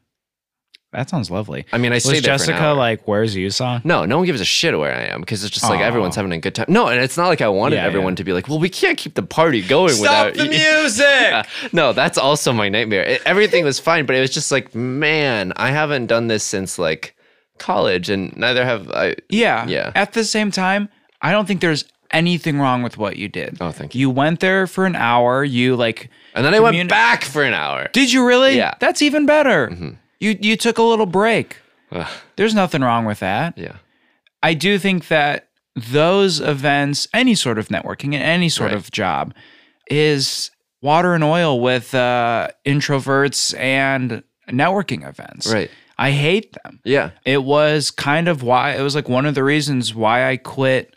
[0.93, 1.65] That sounds lovely.
[1.73, 3.84] I mean, I Was stayed there for Jessica like, where's Yusong?
[3.84, 5.84] No, no one gives a shit where I am because it's just like Aw.
[5.84, 6.67] everyone's having a good time.
[6.69, 8.17] No, and it's not like I wanted Yeah, everyone yeah.
[8.17, 11.06] to be like, well, we can't keep the party going without the music.
[11.06, 11.43] Yeah.
[11.73, 13.04] No, that's also my nightmare.
[13.04, 16.80] It- everything was fine, but it was just like, man, I haven't done this since
[16.80, 17.15] like
[17.58, 19.15] college, and neither have I.
[19.30, 19.67] Yeah.
[19.67, 19.91] Yeah.
[19.93, 20.88] At the same time,
[21.21, 23.58] I don't think there's anything wrong with what you did.
[23.60, 25.43] Oh, thank You You went there for an hour.
[25.43, 27.89] You like, And then I went Communi- back for an hour.
[27.91, 28.56] did you really?
[28.56, 28.69] Yeah.
[28.69, 28.78] Mm-hmm.
[28.80, 29.69] That's even better.
[30.19, 31.58] You you took a little break.
[31.91, 33.58] Ugh, There's nothing wrong with that.
[33.58, 33.77] yeah,
[34.43, 38.77] I do think that those events, any sort of networking and any sort Right.
[38.77, 39.34] of job,
[39.89, 40.51] is
[40.82, 45.51] water and oil with uh, introverts and networking events.
[45.51, 45.69] right.
[45.99, 46.80] I hate them.
[46.84, 50.38] Yeah, It was kind of why it was like one of the reasons why I
[50.38, 50.95] quit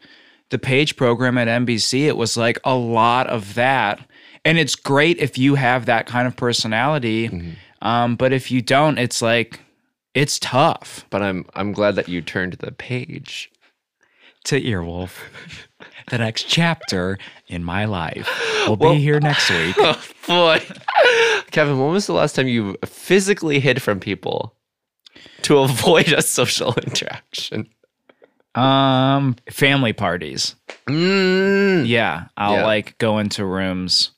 [0.50, 2.06] the page program at NBC.
[2.06, 3.98] It was like a lot of that.
[4.44, 7.28] And it's great if you have that kind of personality.
[7.28, 7.50] Mm-hmm.
[7.82, 9.60] Um, but if you don't, it's like,
[10.12, 13.48] it's tough but I'm I'm glad that you turned the page.
[14.44, 15.12] to Earwolf.
[16.10, 17.16] the next chapter
[17.46, 18.28] in my life
[18.66, 19.76] will be here next week.
[20.32, 20.62] Oh boy,
[21.50, 24.54] Kevin, when was the last time you physically hid from people
[25.42, 27.68] to avoid a social interaction?
[28.54, 30.54] Um, family parties.
[30.86, 31.86] Mm.
[31.88, 32.66] Yeah, I'll Yeah.
[32.66, 34.10] like go into rooms.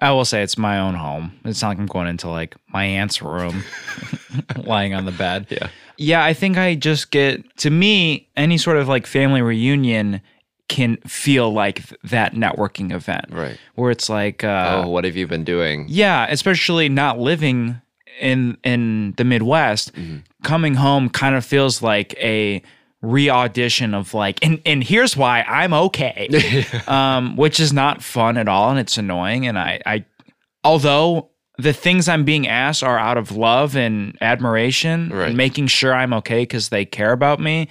[0.00, 1.32] I will say it's my own home.
[1.44, 3.64] It's not like I'm going into like my aunt's room,
[4.56, 5.46] lying on the bed.
[5.50, 5.68] Yeah.
[5.96, 10.20] Yeah, I think I just get to me any sort of like family reunion
[10.68, 13.24] can feel like th- that networking event.
[13.30, 13.58] Right.
[13.74, 15.86] Where it's like, uh, oh, what have you been doing?
[15.88, 17.80] yeah, especially not living
[18.20, 19.92] in in the Midwest,
[20.44, 22.62] coming home kind of feels like a
[23.00, 26.64] re-audition of like and and here's why I'm okay.
[26.88, 30.04] um which is not fun at all and it's annoying and I I
[30.64, 35.28] although the things I'm being asked are out of love and admiration Right.
[35.28, 37.68] and making sure I'm okay cuz they care about me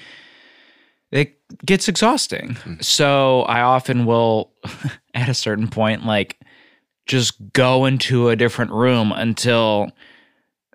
[1.12, 2.58] it gets exhausting.
[2.82, 4.52] So I often will
[5.14, 6.38] at a certain point like
[7.06, 9.90] just go into a different room until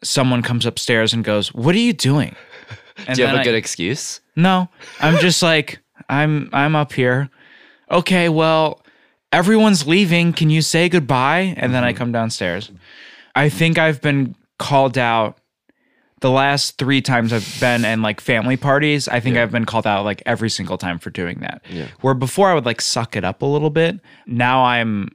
[0.03, 2.35] someone comes upstairs and goes, "What are you doing?"
[3.07, 4.22] And Do you have a good excuse?
[4.37, 4.69] No,
[5.01, 7.31] I'm just like I'm I'm up here.
[7.91, 8.83] Okay, well,
[9.33, 10.33] everyone's leaving.
[10.33, 11.55] Can you say goodbye?
[11.57, 11.99] And then I mm-hmm.
[11.99, 12.71] come downstairs.
[13.35, 15.39] I think I've been called out
[16.21, 19.09] the last three times I've been in like family parties.
[19.09, 21.63] I think I've been called out like every single time for doing that.
[21.69, 21.89] Yeah.
[22.01, 24.01] Where before I would like suck it up a little bit.
[24.27, 25.11] Now I'm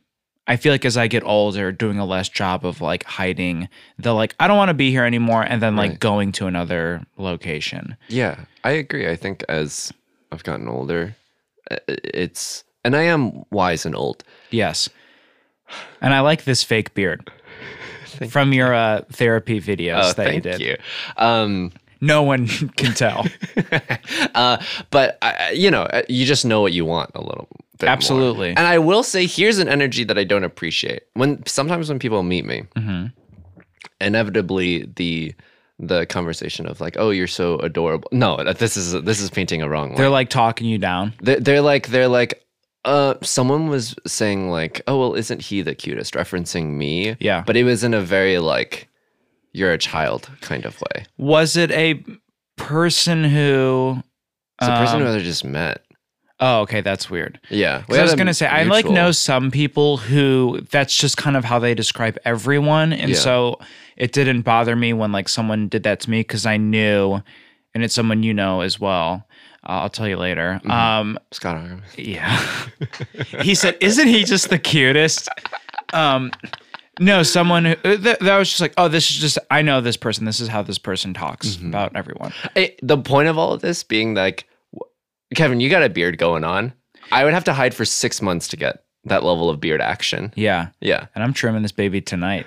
[0.50, 3.68] I feel like as I get older, doing a less job of like hiding
[4.00, 6.00] the like I don't want to be here anymore, and then like Right.
[6.00, 7.98] going to another location.
[8.08, 9.10] Yeah, I agree.
[9.10, 9.92] I think as
[10.32, 11.16] I've gotten older,
[11.88, 14.24] it's and I am wise and old.
[14.52, 14.90] Yes.
[16.02, 17.30] And I like this fake beard
[18.30, 20.62] from your uh, therapy videos Oh, that you thank did.
[20.62, 20.78] you.
[21.18, 23.26] Um, No one can tell.
[24.36, 24.58] uh,
[24.92, 27.86] but I, you know, uh, you just know what you want a little bit.
[27.88, 27.94] more.
[27.94, 28.50] Absolutely.
[28.50, 31.04] And I will say, here's an energy that I don't appreciate.
[31.14, 33.08] When sometimes when people meet me, Mm-hmm.
[34.02, 35.34] inevitably the
[35.80, 39.70] the conversation of like, "Oh, you're so adorable." No, this is this is painting a
[39.70, 39.96] wrong.
[39.96, 41.14] They're like talking you down.
[41.22, 42.44] They're, they're like they're like.
[42.86, 47.18] Uh, someone was saying like, "Oh well, isn't he the cutest?" Referencing me.
[47.20, 47.44] Yeah.
[47.46, 48.88] but it was in a very like,
[49.52, 51.06] "You're a child" kind of way.
[51.18, 52.02] Was it a
[52.56, 54.02] person who?
[54.62, 55.84] It's a person um, who I just met.
[56.40, 57.40] Oh, okay, that's weird.
[57.50, 61.44] Yeah, I was gonna say I like know some people who that's just kind of
[61.44, 63.16] how they describe everyone, and Yeah.
[63.18, 63.60] so
[63.96, 67.22] it didn't bother me when like someone did that to me because I knew,
[67.74, 69.26] and it's someone you know as well.
[69.68, 70.62] Uh, I'll tell you later.
[70.64, 70.72] Mm-hmm.
[70.72, 71.60] Um, Scott.
[71.98, 72.40] Yeah.
[73.42, 75.28] he said, "Isn't he just the cutest?"
[75.94, 76.32] Um,
[77.00, 79.98] no, someone who uh, that, was just like, "Oh, this is just I know this
[79.98, 80.26] person.
[80.26, 81.68] This is how this person talks Mm-hmm.
[81.70, 84.48] about everyone." Eh, the point of all of this being like,
[85.36, 86.74] Kevin, you got a beard going on.
[87.12, 90.34] I would have to hide for six months to get that level of beard action.
[90.36, 91.08] Yeah, Yeah.
[91.16, 92.46] and I'm trimming this baby tonight.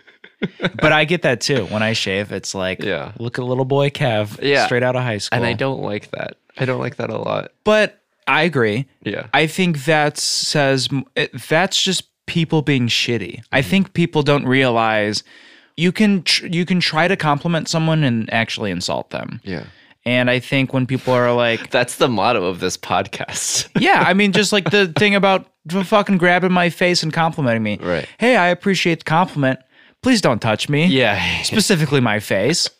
[0.60, 1.64] but I get that too.
[1.66, 3.12] When I shave, it's like, Yeah.
[3.18, 4.66] look at little boy Kev, Yeah.
[4.66, 5.36] straight out of high school.
[5.38, 6.36] And I don't like that.
[6.58, 7.52] I don't like that a lot.
[7.64, 8.86] But I agree.
[9.02, 9.26] Yeah.
[9.34, 13.42] I think that says it, that's just people being shitty.
[13.52, 13.70] I Mm-hmm.
[13.70, 15.22] think people don't realize
[15.76, 19.40] you can tr- you can try to compliment someone and actually insult them.
[19.44, 19.64] Yeah.
[20.06, 23.68] And I think when people are like, That's the motto of this podcast.
[23.80, 27.78] yeah, I mean, just like the thing about fucking grabbing my face and complimenting me.
[27.82, 28.08] Right.
[28.18, 29.58] Hey, I appreciate the compliment.
[30.02, 30.86] Please don't touch me.
[30.86, 31.42] yeah.
[31.42, 32.70] Specifically my face.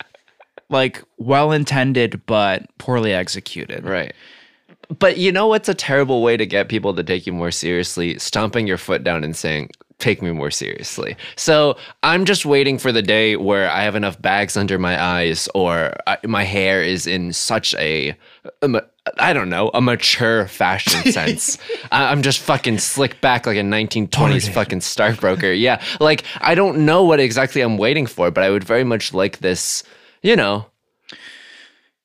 [0.68, 3.84] Like well intended, but poorly executed.
[3.84, 4.14] Right.
[4.98, 8.18] But you know what's a terrible way to get people to take you more seriously?
[8.18, 11.16] Stomping your foot down and saying, take me more seriously.
[11.36, 15.48] So I'm just waiting for the day where I have enough bags under my eyes
[15.54, 18.14] or I, my hair is in such a,
[18.62, 18.82] a
[19.18, 21.56] I don't know, a mature fashion sense.
[21.90, 25.52] I'm just fucking slick back like a 1920s fucking stockbroker.
[25.52, 25.80] Yeah.
[26.00, 29.38] Like, I don't know what exactly I'm waiting for, but I would very much like
[29.38, 29.82] this,
[30.22, 30.66] you know,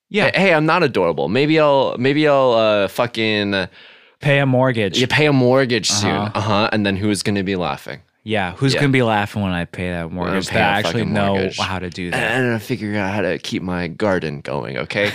[0.09, 0.31] Yeah.
[0.37, 1.27] hey, I'm not adorable.
[1.27, 3.67] Maybe I'll maybe I'll uh fucking
[4.21, 4.99] Pay a mortgage.
[4.99, 6.11] you pay a mortgage soon.
[6.11, 6.69] Uh-huh.
[6.71, 8.01] And then who's gonna be laughing?
[8.23, 8.81] Yeah, who's Yeah.
[8.81, 10.47] gonna be laughing when I pay that mortgage?
[10.47, 11.57] pay That a actually fucking know mortgage.
[11.57, 15.11] how to do that, And gonna figure out how to keep my garden going, okay?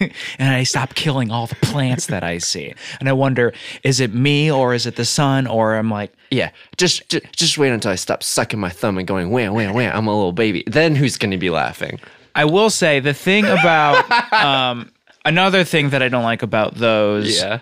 [0.38, 2.72] and I stop killing all the plants that I see.
[3.00, 5.48] And I wonder, is it me or is it the sun?
[5.48, 6.50] Or I'm like, yeah.
[6.76, 9.90] Just, just just wait until I stop sucking my thumb and going, wham, wham, wham,
[9.96, 10.62] I'm a little baby.
[10.68, 11.98] Then who's gonna be laughing?
[12.36, 14.92] I will say the thing about um,
[15.24, 17.58] another thing that I don't like about those Yeah.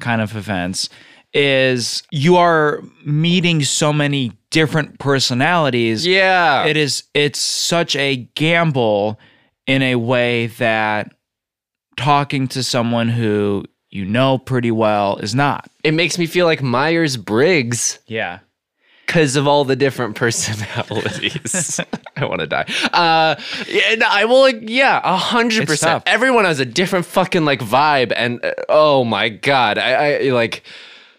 [0.00, 0.88] Kind of events
[1.32, 6.06] is you are meeting so many different personalities.
[6.06, 6.64] Yeah.
[6.66, 9.18] it is it's such a gamble
[9.66, 11.12] in a way that
[11.96, 15.68] talking to someone who you know pretty well is not.
[15.84, 18.38] it makes me feel like Myers Briggs Yeah.
[19.06, 20.14] Because of all the different
[20.80, 21.80] personalities.
[22.16, 22.66] I want to die.
[22.92, 23.36] Uh,
[23.96, 24.40] no, I will.
[24.40, 26.02] like, Yeah, a hundred percent.
[26.06, 30.62] Everyone has a different fucking like vibe, and uh, oh my god, I, I like.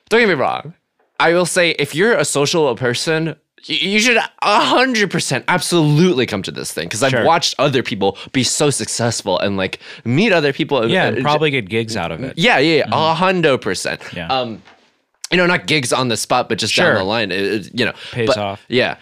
[0.10, 0.74] Don't get me wrong.
[1.20, 6.44] I will say, if you're a social person, you should a hundred percent absolutely come
[6.44, 7.26] to this thing because I've Sure.
[7.26, 10.90] watched other people be so successful and like meet other people.
[10.90, 12.38] Yeah, uh, and probably get gigs out of it.
[12.38, 14.02] yeah, yeah, yeah, a hundred percent.
[14.14, 14.28] Yeah.
[14.28, 14.62] Um,
[15.32, 16.86] you know, not gigs on the spot, but just Sure.
[16.94, 17.32] down the line.
[17.32, 18.66] It, it- you know, Pays but- off.
[18.68, 18.98] Yeah.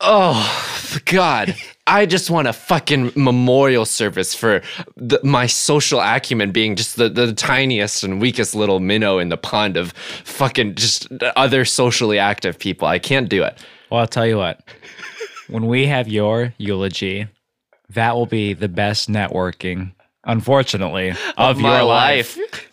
[0.00, 1.56] Oh God!
[1.86, 4.62] I just want a fucking memorial service for
[4.96, 9.36] the, my social acumen being just the, the tiniest and weakest little minnow in the
[9.38, 9.92] pond of
[10.24, 12.86] fucking just other socially active people.
[12.86, 13.58] I can't do it.
[13.90, 14.60] Well, I'll tell you what.
[15.48, 17.26] when we have your eulogy,
[17.90, 19.92] that will be the best networking,
[20.24, 22.36] unfortunately, of, your my life.
[22.36, 22.67] life.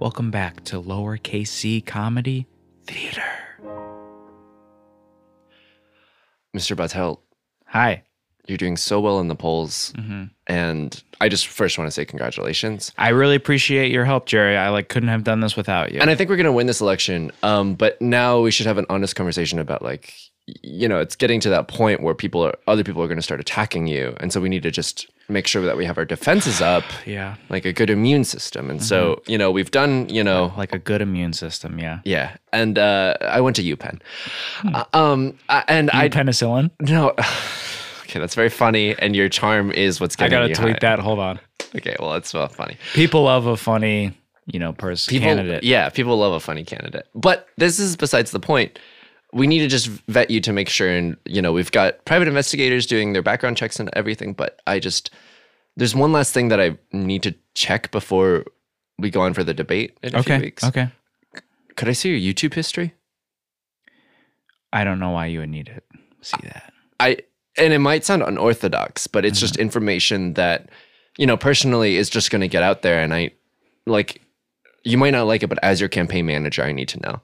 [0.00, 2.46] Welcome back to Lowercase C Comedy
[2.86, 3.22] Theater.
[6.56, 6.74] Mr.
[6.74, 7.18] Battelle,
[7.66, 8.02] Hi.
[8.46, 9.92] you're doing so well in the polls,
[10.46, 12.92] and I just first want to say congratulations.
[12.96, 14.56] I really appreciate your help, Jerry.
[14.56, 16.00] I like couldn't have done this without you.
[16.00, 17.30] And I think we're gonna win this election.
[17.42, 20.14] Um, but now we should have an honest conversation about like,
[20.62, 23.40] you know, it's getting to that point where people are, other people are gonna start
[23.40, 26.60] attacking you, and so we need to just make sure that we have our defenses
[26.74, 27.36] up, yeah.
[27.50, 28.68] like a good immune system.
[28.68, 32.00] And so, you know, we've done, you know, Like a good immune system, yeah.
[32.04, 32.36] yeah.
[32.52, 34.00] And uh, I went to UPenn,
[34.74, 36.70] Uh, um, uh, and I I penicillin.
[36.80, 37.14] no.
[38.04, 40.96] Okay, that's very funny, and your charm is what's I getting gotta you tweet high.
[40.96, 40.98] that.
[40.98, 41.38] Hold on.
[41.76, 42.76] Okay, well, that's well funny.
[42.92, 44.12] People love a funny,
[44.46, 45.62] you know, person candidate.
[45.62, 47.06] Yeah, people love a funny candidate.
[47.14, 48.80] But this is besides the point.
[49.32, 52.26] We need to just vet you to make sure, and you know, we've got private
[52.28, 54.32] investigators doing their background checks and everything.
[54.32, 55.10] But I just,
[55.76, 58.44] there's one last thing that I need to check before
[58.98, 60.44] we go on for the debate in a few Okay.
[60.44, 60.64] weeks.
[60.64, 60.88] Okay.
[61.76, 62.92] Could I see your YouTube history?
[64.72, 65.80] I don't know why you would need to
[66.22, 66.72] see that.
[66.98, 67.18] I
[67.58, 69.44] and it might sound unorthodox, but it's Mm-hmm.
[69.46, 70.68] just information that
[71.18, 73.32] you know personally is just going to get out there, and I
[73.86, 74.20] like.
[74.82, 77.20] You might not like it, but as your campaign manager, I need to know.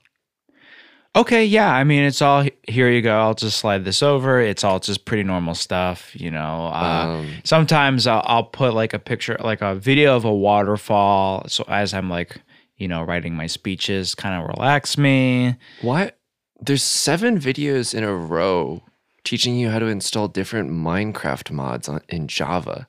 [1.16, 1.74] Okay, yeah.
[1.74, 2.90] I mean, it's all here.
[2.90, 3.18] You go.
[3.18, 4.38] I'll just slide this over.
[4.40, 6.66] It's all just pretty normal stuff, you know.
[6.66, 11.48] Uh, Um, sometimes I'll, I'll put like a picture, like a video of a waterfall.
[11.48, 12.38] So as I'm like,
[12.76, 15.56] you know, writing my speeches, kind of relax me.
[15.80, 16.18] What?
[16.60, 18.82] There's seven videos in a row
[19.24, 22.88] teaching you how to install different Minecraft mods on, in Java.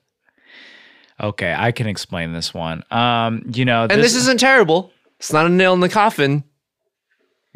[1.20, 2.84] Okay, I can explain this one.
[2.90, 4.92] Um, you know, And this isn't terrible.
[5.18, 6.44] It's not a nail in the coffin.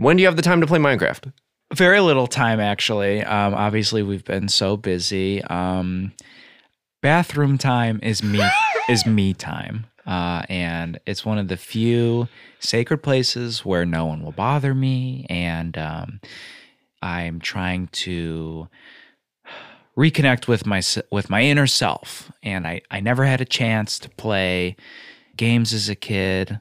[0.03, 1.33] When do you have the time to play Minecraft?
[1.75, 3.23] very little time actually.
[3.23, 5.43] Um, obviously, we've been so busy.
[5.45, 6.13] Um,
[7.01, 8.43] bathroom time is me
[8.89, 12.29] is me time, uh, and it's one of the few
[12.61, 16.21] sacred places where no one will bother me, and um,
[17.01, 18.69] I'm trying to
[19.97, 22.31] reconnect with my with my inner self.
[22.43, 24.77] And I I never had a chance to play
[25.37, 26.61] games as a kid.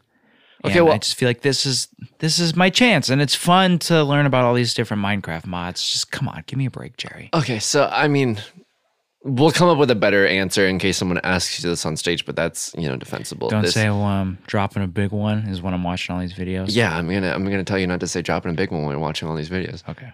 [0.63, 1.87] Okay, And well- I just feel like this is
[2.19, 5.89] this is my chance, and it's fun to learn about all these different Minecraft mods.
[5.91, 7.29] Just come on, give me a break, Jerry.
[7.33, 8.37] Okay, so I mean,
[9.23, 12.25] we'll come up with a better answer in case someone asks you this on stage,
[12.25, 13.49] but that's you know defensible.
[13.49, 16.33] Don't This- say well, um, dropping a big one is when I'm watching all these
[16.33, 16.75] videos.
[16.75, 18.91] Yeah, I'm gonna I'm gonna tell you not to say dropping a big one when
[18.91, 19.87] you're watching all these videos.
[19.89, 20.11] Okay.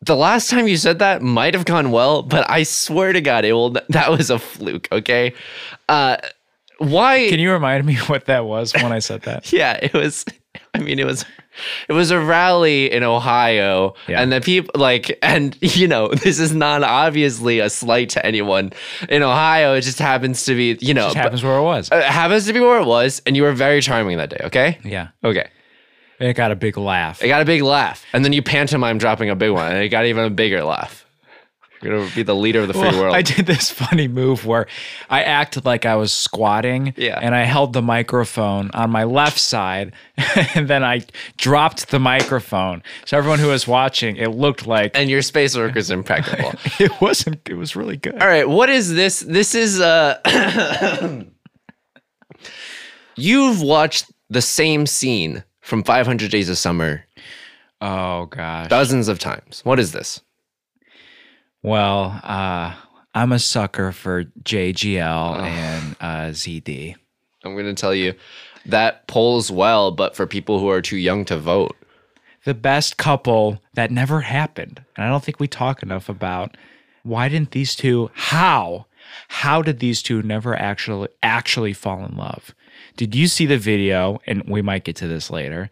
[0.00, 3.44] The last time you said that might have gone well, but I swear to God,
[3.44, 3.70] it will.
[3.88, 4.86] That was a fluke.
[4.92, 5.34] Okay,
[5.88, 6.18] uh,
[6.78, 7.28] why?
[7.28, 9.52] Can you remind me what that was when I said that?
[9.52, 10.24] yeah, it was.
[10.74, 11.24] I mean, it was.
[11.88, 14.22] It was a rally in Ohio, Yeah.
[14.22, 18.70] and the people like, and you know, this is not obviously a slight to anyone
[19.08, 19.74] in Ohio.
[19.74, 21.88] It just happens to be, you know, Just happens where it was.
[21.90, 24.40] it happens to be where it was, and you were very charming that day.
[24.44, 25.08] Okay, yeah.
[25.24, 25.48] okay.
[26.20, 27.22] It got a big laugh.
[27.22, 29.88] it got a big laugh, and then you pantomime dropping a big one, and it
[29.88, 31.04] got even a bigger laugh.
[31.82, 33.14] You're gonna be the leader of the free Well, world.
[33.16, 34.66] I did this funny move where
[35.08, 37.18] I acted like I was squatting Yeah.
[37.22, 39.92] and I held the microphone on my left side
[40.54, 41.02] and then I
[41.36, 42.82] dropped the microphone.
[43.06, 46.52] So everyone who was watching, it looked like and your space work is impeccable.
[46.80, 48.20] it wasn't it was really good.
[48.20, 49.20] All right, what is this?
[49.20, 50.18] This is uh
[53.16, 57.04] You've watched the same scene from 500 Days of Summer
[57.80, 58.68] Oh gosh.
[58.68, 59.60] dozens of times.
[59.64, 60.20] What is this?
[61.62, 62.74] Well, uh
[63.14, 66.94] I'm a sucker for JGL and uh, ZD.
[67.42, 68.14] I'm going to tell you
[68.66, 71.74] that polls well, but for people who are too young to vote.
[72.44, 74.84] the best couple that never happened.
[74.96, 76.56] And I don't think we talk enough about
[77.02, 78.86] why didn't these two how
[79.28, 82.54] how did these two never actually actually fall in love?
[82.96, 85.70] Did you see the video and we might get to this later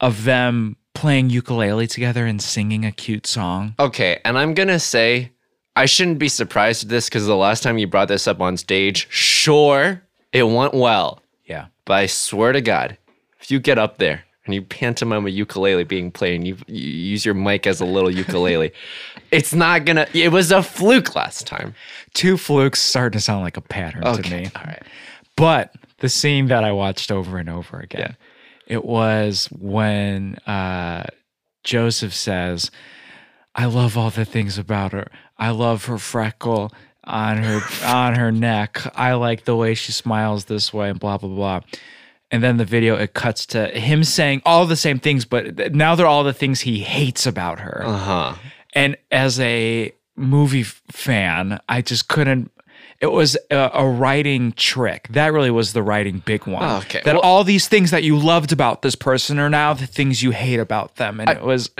[0.00, 3.74] of them playing ukulele together and singing a cute song?
[3.78, 5.30] Okay, and I'm to say
[5.76, 8.56] I shouldn't be surprised at this because the last time you brought this up on
[8.56, 11.20] stage, sure, it went well.
[11.44, 11.66] Yeah.
[11.84, 12.96] But I swear to God,
[13.40, 16.88] if you get up there and you pantomime a ukulele being played and you, you
[16.88, 18.72] use your mic as a little ukulele,
[19.30, 20.06] it's not gonna.
[20.14, 21.74] It was a fluke last time.
[22.14, 24.50] Two flukes starting to sound like a pattern to Okay, me.
[24.56, 24.82] all right.
[25.36, 28.16] But the scene that I watched over and over again,
[28.66, 31.04] it was when uh,
[31.64, 32.70] Joseph says,
[33.54, 35.08] "I love all the things about her.
[35.38, 36.72] I love her freckle
[37.04, 38.80] on her on her neck.
[38.94, 41.60] I like the way she smiles this way, and blah blah blah."
[42.30, 45.94] And then the video it cuts to him saying all the same things, but now
[45.94, 47.82] they're all the things he hates about her.
[47.84, 48.34] Uh huh.
[48.74, 52.50] And as a movie fan, I just couldn't.
[53.00, 55.08] It was a, a writing trick.
[55.10, 56.62] That really was the writing big one.
[56.62, 57.02] Oh, okay.
[57.04, 60.22] That Well- all these things that you loved about this person are now the things
[60.22, 61.70] you hate about them, and it was.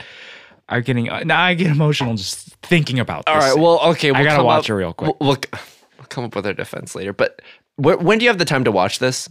[0.69, 1.41] I'm getting now.
[1.41, 3.25] I get emotional just thinking about.
[3.27, 3.57] This All right.
[3.57, 4.11] Well, okay.
[4.13, 5.15] We'll gotta watch up- it real quick.
[5.21, 5.61] We'll, we'll,
[5.97, 7.13] we'll come up with our defense later.
[7.13, 7.41] But
[7.77, 9.29] wh- when do you have the time to watch this?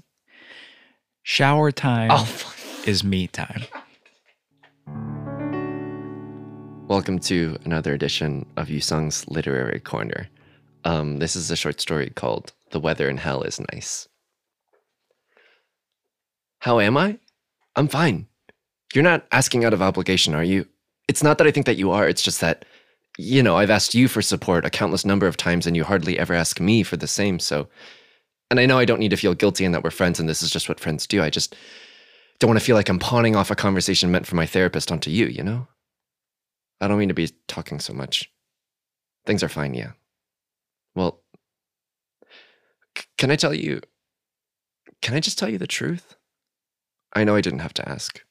[1.28, 2.54] shower time Oh,
[2.86, 3.64] is me time.
[6.88, 10.28] Welcome to another edition of Yusong's Literary Corner.
[10.86, 14.08] Um, this is a short story called The Weather in Hell is Nice.
[16.60, 17.18] How am I?
[17.76, 18.28] I'm fine.
[18.94, 20.68] You're not asking out of obligation, are you?
[21.08, 22.66] It's not that I think that you are, it's just that,
[23.18, 26.20] you know, I've asked you for support a countless number of times and you hardly
[26.20, 27.68] ever ask me for the same, so.
[28.52, 30.44] And I know I don't need to feel guilty and that we're friends and this
[30.44, 31.24] is just what friends do.
[31.24, 31.56] I just
[32.40, 35.10] don't want to feel like I'm pawning off a conversation meant for my therapist onto
[35.10, 35.68] you, you know?
[36.80, 38.32] I don't mean to be talking so much.
[39.26, 39.94] Things are fine, yeah.
[43.18, 43.82] Can I tell you?
[45.02, 46.16] Can I just tell you the truth?
[47.14, 48.22] I know I didn't have to ask.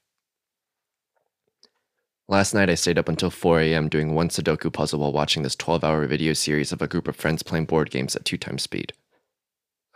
[2.26, 3.88] Last night I stayed up until 4 a.m.
[3.88, 7.16] doing one Sudoku puzzle while watching this 12 hour video series of a group of
[7.16, 8.94] friends playing board games at two times speed.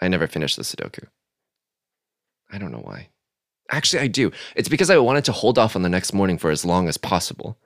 [0.00, 1.08] I never finished the Sudoku.
[2.50, 3.08] I don't know why.
[3.70, 4.30] Actually, I do.
[4.56, 6.96] It's because I wanted to hold off on the next morning for as long as
[6.96, 7.58] possible.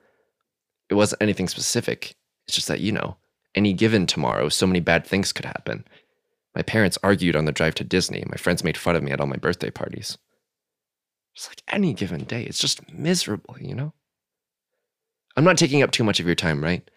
[0.89, 2.15] It wasn't anything specific.
[2.47, 3.17] It's just that, you know,
[3.55, 5.85] any given tomorrow, so many bad things could happen.
[6.55, 8.23] My parents argued on the drive to Disney.
[8.27, 10.17] My friends made fun of me at all my birthday parties.
[11.35, 12.43] It's like any given day.
[12.43, 13.93] It's just miserable, you know?
[15.35, 16.87] I'm not taking up too much of your time, right?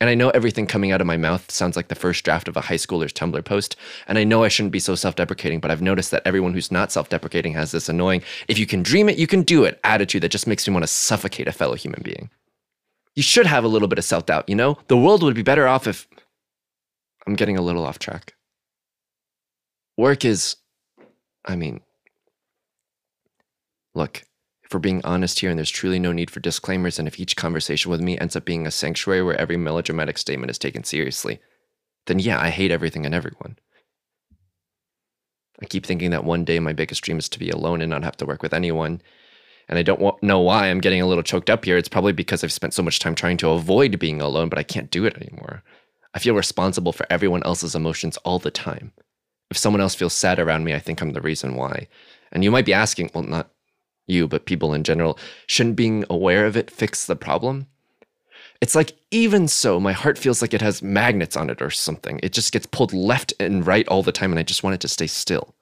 [0.00, 2.56] And I know everything coming out of my mouth sounds like the first draft of
[2.56, 3.76] a high schooler's Tumblr post.
[4.08, 6.72] And I know I shouldn't be so self deprecating, but I've noticed that everyone who's
[6.72, 9.78] not self deprecating has this annoying, if you can dream it, you can do it
[9.84, 12.30] attitude that just makes me want to suffocate a fellow human being.
[13.14, 14.76] You should have a little bit of self doubt, you know?
[14.88, 16.08] The world would be better off if.
[17.24, 18.34] I'm getting a little off track.
[19.96, 20.56] Work is.
[21.44, 21.80] I mean.
[23.94, 24.22] Look,
[24.64, 27.36] if we're being honest here and there's truly no need for disclaimers, and if each
[27.36, 31.40] conversation with me ends up being a sanctuary where every melodramatic statement is taken seriously,
[32.06, 33.58] then yeah, I hate everything and everyone.
[35.60, 38.02] I keep thinking that one day my biggest dream is to be alone and not
[38.02, 39.02] have to work with anyone.
[39.68, 41.76] And I don't wa- know why I'm getting a little choked up here.
[41.76, 44.64] It's probably because I've spent so much time trying to avoid being alone, but I
[44.64, 45.62] can't do it anymore.
[46.14, 48.92] I feel responsible for everyone else's emotions all the time.
[49.52, 51.86] If someone else feels sad around me, I think I'm the reason why.
[52.32, 53.50] And you might be asking, well, not
[54.06, 57.66] you, but people in general, shouldn't being aware of it fix the problem?
[58.62, 62.18] It's like, even so, my heart feels like it has magnets on it or something.
[62.22, 64.80] It just gets pulled left and right all the time, and I just want it
[64.80, 65.54] to stay still.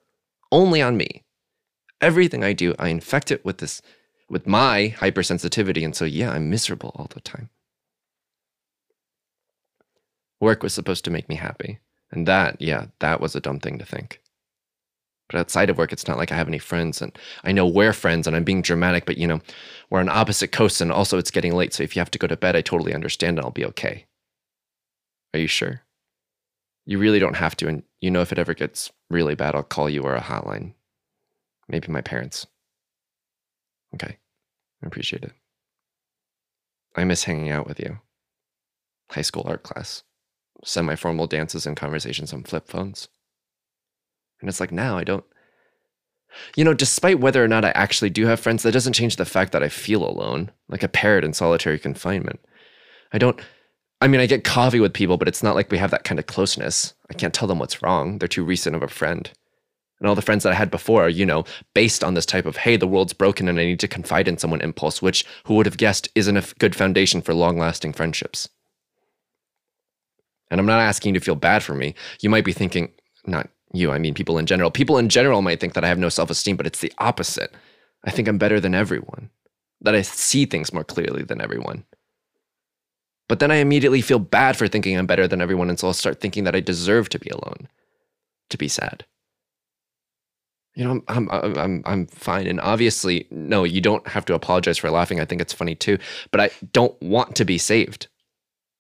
[0.52, 1.24] Only on me.
[2.00, 3.82] Everything I do, I infect it with this,
[4.28, 7.50] with my hypersensitivity, and so yeah, I'm miserable all the time.
[10.38, 11.80] Work was supposed to make me happy,
[12.12, 14.20] and that, yeah, that was a dumb thing to think.
[15.28, 17.92] But outside of work, it's not like I have any friends, and I know we're
[17.92, 19.40] friends, and I'm being dramatic, but you know,
[19.88, 22.26] we're on opposite coasts, and also it's getting late, so if you have to go
[22.26, 24.06] to bed, I totally understand, and I'll be okay.
[25.32, 25.82] Are you sure?
[26.84, 29.62] You really don't have to, and you know, if it ever gets really bad, I'll
[29.62, 30.74] call you or a hotline.
[31.68, 32.48] Maybe my parents.
[33.94, 34.18] Okay,
[34.82, 35.32] I appreciate it.
[36.96, 38.00] I miss hanging out with you.
[39.10, 40.02] High school art class,
[40.64, 43.08] semi formal dances and conversations on flip phones.
[44.40, 45.24] And it's like now I don't.
[46.56, 49.24] You know, despite whether or not I actually do have friends, that doesn't change the
[49.24, 52.40] fact that I feel alone, like a parrot in solitary confinement.
[53.12, 53.40] I don't.
[54.00, 56.18] I mean, I get coffee with people, but it's not like we have that kind
[56.18, 56.94] of closeness.
[57.10, 58.18] I can't tell them what's wrong.
[58.18, 59.30] They're too recent of a friend.
[59.98, 61.44] And all the friends that I had before are, you know,
[61.74, 64.38] based on this type of, hey, the world's broken and I need to confide in
[64.38, 68.48] someone impulse, which who would have guessed isn't a good foundation for long lasting friendships.
[70.50, 71.94] And I'm not asking you to feel bad for me.
[72.20, 72.92] You might be thinking,
[73.26, 74.70] not you, I mean people in general.
[74.70, 77.54] People in general might think that I have no self esteem, but it's the opposite.
[78.04, 79.30] I think I'm better than everyone,
[79.82, 81.84] that I see things more clearly than everyone.
[83.28, 85.92] But then I immediately feel bad for thinking I'm better than everyone, and so I'll
[85.92, 87.68] start thinking that I deserve to be alone,
[88.48, 89.04] to be sad.
[90.74, 92.46] You know, I'm, I'm, I'm, I'm fine.
[92.46, 95.20] And obviously, no, you don't have to apologize for laughing.
[95.20, 95.98] I think it's funny too.
[96.30, 98.08] But I don't want to be saved.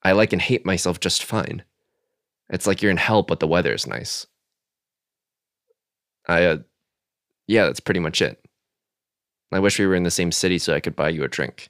[0.02, 1.62] I like and hate myself just fine.
[2.48, 4.26] It's like you're in hell, but the weather is nice.
[6.26, 6.58] I, uh,
[7.46, 8.44] yeah, that's pretty much it.
[9.52, 11.68] I wish we were in the same city so I could buy you a drink.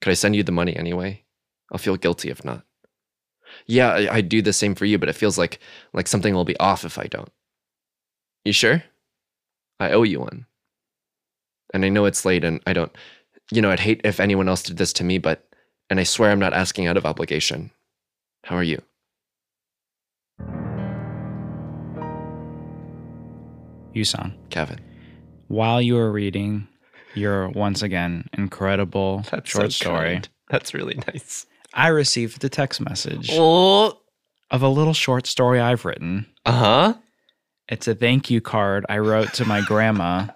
[0.00, 1.22] Could I send you the money anyway?
[1.70, 2.64] I'll feel guilty if not.
[3.66, 5.58] Yeah, I, I'd do the same for you, but it feels like
[5.92, 7.30] like something will be off if I don't.
[8.44, 8.82] You sure?
[9.80, 10.46] I owe you one.
[11.72, 12.94] And I know it's late and I don't
[13.52, 15.46] you know, I'd hate if anyone else did this to me, but
[15.92, 17.70] and I swear I'm not asking out of obligation.
[18.44, 18.80] How are you?
[23.94, 24.78] Yusong, Kevin.
[25.48, 26.66] while you were reading
[27.14, 31.44] your once again incredible short story, That's really nice.
[31.74, 33.98] I received a text message Oh.
[34.50, 36.26] of a little short story I've written.
[36.46, 36.94] Uh-huh.
[37.68, 40.28] It's a thank you card I wrote to my grandma,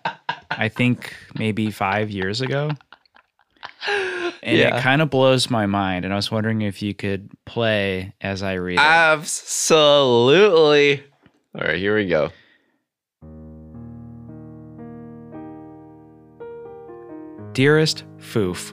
[0.51, 2.71] I think maybe five years ago.
[4.47, 4.77] And Yeah.
[4.79, 6.05] it kind of blows my mind.
[6.05, 8.81] And I was wondering if you could play as I read it.
[8.81, 11.03] Absolutely.
[11.55, 12.31] All right, here we go.
[17.53, 18.73] Dearest Foof.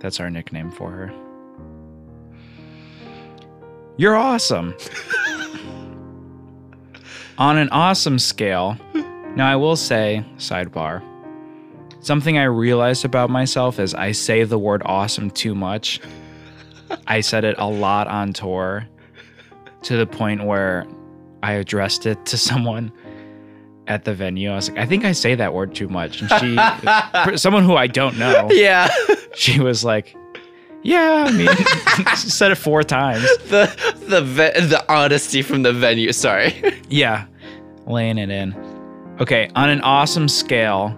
[0.00, 1.12] That's our nickname for her.
[3.96, 4.74] You're awesome.
[7.38, 8.78] On an awesome scale,
[9.34, 11.02] now I will say, sidebar,
[12.06, 16.00] something I realized about myself is I say the word awesome too much.
[17.06, 18.86] I said it a lot on tour
[19.82, 20.86] to the point where
[21.42, 22.92] I addressed it to someone
[23.88, 24.50] at the venue.
[24.50, 26.22] I was like, I think I say that word too much.
[26.22, 28.88] And she, someone who I don't know, Yeah.
[29.34, 30.16] she was like,
[30.82, 31.48] Yeah, I mean,
[32.16, 33.22] said it four times.
[33.48, 33.66] the
[34.06, 36.12] the ve- the honesty from the venue.
[36.12, 36.54] Sorry.
[36.88, 37.26] Yeah,
[37.86, 38.54] laying it in.
[39.20, 40.96] Okay, on an awesome scale.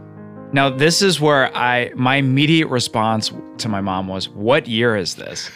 [0.52, 5.14] Now, this is where I my immediate response to my mom was, "What year is
[5.16, 5.50] this?"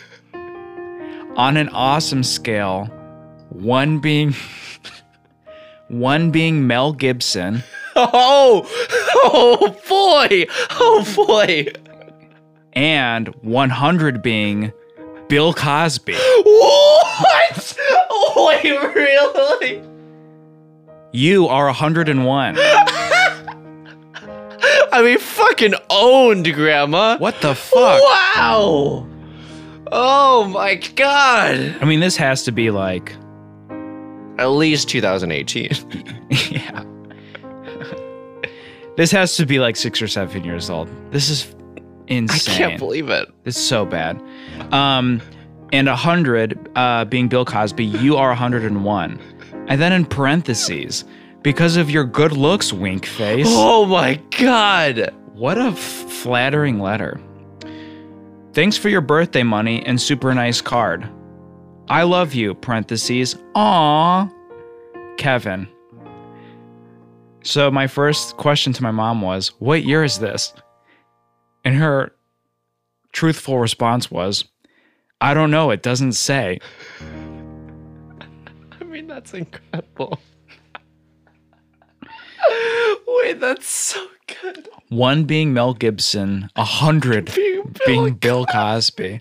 [1.36, 2.84] On an awesome scale,
[3.49, 4.34] one being
[5.88, 7.62] one being Mel Gibson,
[7.97, 8.68] Oh,
[9.14, 11.66] oh boy, oh boy.
[12.74, 14.72] and 100 being
[15.28, 16.14] Bill Cosby.
[16.14, 17.78] What?
[18.36, 19.82] Wait, really?
[21.12, 22.57] You are 101.
[24.93, 27.16] I mean, fucking owned, Grandma.
[27.18, 28.01] What the fuck?
[28.01, 29.07] Wow.
[29.90, 31.76] Oh my god.
[31.80, 33.14] I mean, this has to be like
[34.38, 35.70] At least 2018.
[36.51, 36.84] yeah.
[38.97, 40.88] this has to be like six or seven years old.
[41.11, 41.55] This is
[42.07, 42.55] insane.
[42.55, 43.28] I can't believe it.
[43.45, 44.22] It's so bad.
[44.72, 45.20] Um,
[45.72, 49.20] and a hundred uh, being Bill Cosby, you are 101.
[49.68, 51.05] And then in parentheses,
[51.43, 53.47] because of your good looks, wink face.
[53.49, 55.12] Oh my god.
[55.32, 57.20] What a flattering letter.
[58.53, 61.09] Thanks for your birthday money and super nice card.
[61.88, 63.36] I love you, parentheses.
[63.55, 64.28] Aw.
[65.16, 65.68] Kevin.
[67.45, 70.53] So my first question to my mom was, What year is this?
[71.64, 72.12] And her
[73.12, 74.45] truthful response was,
[75.20, 76.61] I don't know, it doesn't say.
[78.80, 80.18] I mean, that's incredible.
[83.07, 84.05] Wait, that's so
[84.43, 84.68] good.
[84.88, 89.20] One being Mel Gibson, a hundred Being Bill being Bill Cosby.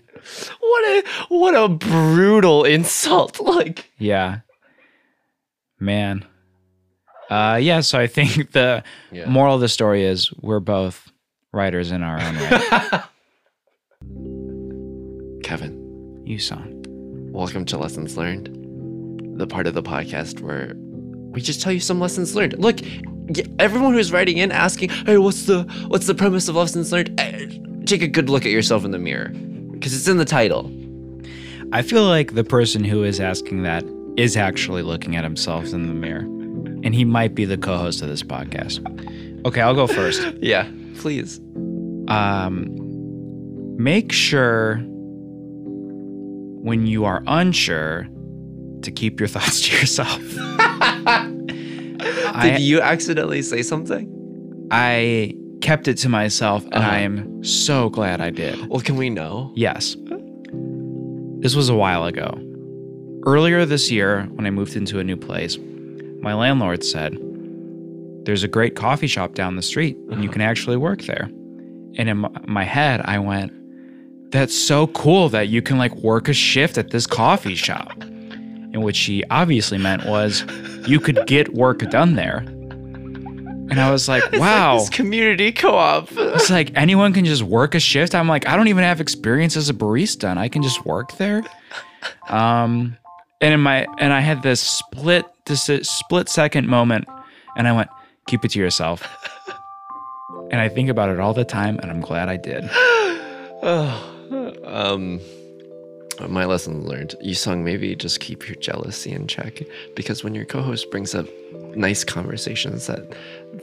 [0.60, 3.40] What a what a brutal insult.
[3.40, 4.40] Like Yeah.
[5.80, 6.24] Man.
[7.30, 9.28] Uh yeah, so I think the Yeah.
[9.28, 11.10] moral of the story is we're both
[11.52, 13.02] writers in our own right.
[15.42, 16.86] Kevin, Yusong.
[17.32, 20.72] welcome to Lessons Learned, the part of the podcast where
[21.32, 22.58] we just tell you some lessons learned.
[22.58, 23.00] Look, y-
[23.58, 27.46] everyone who's writing in asking, "Hey, what's the what's the premise of lessons learned?" Eh,
[27.84, 29.28] Take a good look at yourself in the mirror
[29.72, 30.70] because it's in the title.
[31.72, 33.84] I feel like the person who is asking that
[34.16, 36.20] is actually looking at himself in the mirror.
[36.84, 38.80] And he might be the co-host of this podcast.
[39.46, 40.20] Okay, I'll go first.
[40.40, 40.68] Yeah,
[40.98, 41.38] please.
[42.08, 42.66] um,
[43.78, 44.76] make sure
[46.62, 48.06] when you are unsure
[48.82, 50.20] to keep your thoughts to yourself.
[52.42, 54.68] Did you accidentally say something?
[54.70, 56.90] I kept it to myself, and Uh-huh.
[56.90, 58.68] I am so glad I did.
[58.68, 59.52] Well, can we know?
[59.54, 59.96] Yes.
[61.40, 62.38] This was a while ago.
[63.26, 65.58] Earlier this year, when I moved into a new place,
[66.20, 67.16] my landlord said,
[68.24, 71.24] There's a great coffee shop down the street, and you can actually work there.
[71.98, 73.52] And in my, my head, I went,
[74.32, 77.92] That's so cool that you can like work a shift at this coffee shop.
[78.72, 80.44] And what she obviously meant was,
[80.86, 82.44] You could get work done there.
[83.72, 84.78] And I was like, wow.
[84.78, 86.08] This community co-op.
[86.12, 88.14] It's like anyone can just work a shift.
[88.14, 91.16] I'm like, I don't even have experience as a barista, and I can just work
[91.16, 91.42] there.
[92.28, 92.96] Um,
[93.40, 97.08] and in my and I had this split this split second moment,
[97.56, 97.88] and I went,
[98.26, 99.08] keep it to yourself.
[100.50, 102.64] And I think about it all the time, and I'm glad I did.
[104.66, 105.18] um,
[106.28, 107.14] my lesson learned.
[107.24, 109.62] Yusong maybe just keep your jealousy in check.
[109.94, 111.26] Because when your co-host brings up
[111.74, 113.14] nice conversations that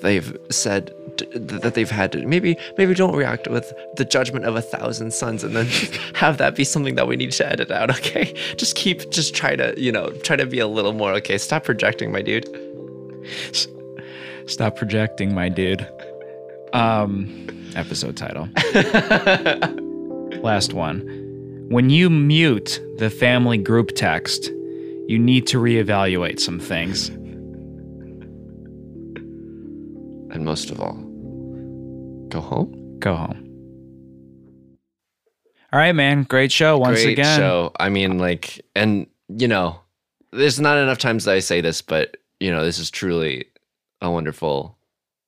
[0.01, 0.93] they've said
[1.35, 5.55] that they've had maybe maybe don't react with the judgment of a thousand suns and
[5.55, 5.65] then
[6.15, 8.33] have that be something that we need to edit out okay?
[8.57, 11.63] Just keep just try to you know try to be a little more okay stop
[11.63, 12.47] projecting my dude.
[14.47, 15.87] Stop projecting my dude.
[16.73, 18.49] Um episode title.
[20.41, 21.18] Last one
[21.69, 24.51] when you mute the family group text
[25.07, 27.09] you need to reevaluate some things
[30.31, 30.93] and most of all,
[32.29, 32.99] go home.
[32.99, 33.45] Go home.
[35.71, 36.23] All right, man.
[36.23, 37.37] Great show once Great again.
[37.39, 37.71] show.
[37.79, 39.79] I mean, like, and you know,
[40.31, 43.45] there's not enough times that I say this, but you know, this is truly
[44.01, 44.77] a wonderful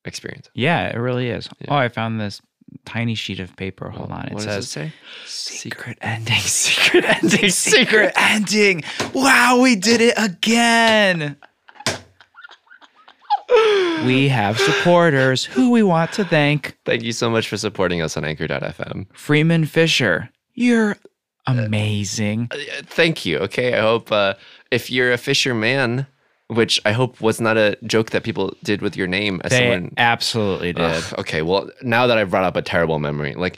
[0.06, 0.50] experience.
[0.54, 1.50] Yeah, it really is.
[1.60, 1.68] Yeah.
[1.70, 2.42] Oh, I found this
[2.86, 3.90] tiny sheet of paper.
[3.90, 4.28] Hold on.
[4.28, 4.94] It what says it say?
[5.26, 6.36] Secret ending.
[6.40, 7.50] Secret ending.
[7.50, 8.84] Secret ending.
[9.14, 11.38] Wow, we did it again
[14.06, 16.78] we have supporters who we want to thank.
[16.86, 19.08] Thank you so much for supporting us on Anchor.fm.
[19.14, 20.98] Freeman Fisher, you're
[21.48, 22.50] amazing.
[22.52, 23.38] Uh, thank you.
[23.40, 23.74] Okay.
[23.78, 24.36] I hope uh,
[24.72, 26.08] if you're a fisherman,
[26.52, 29.40] which I hope was not a joke that people did with your name.
[29.46, 30.84] As they someone, absolutely did.
[30.84, 31.42] Ugh, okay.
[31.42, 33.58] Well, now that I've brought up a terrible memory, like,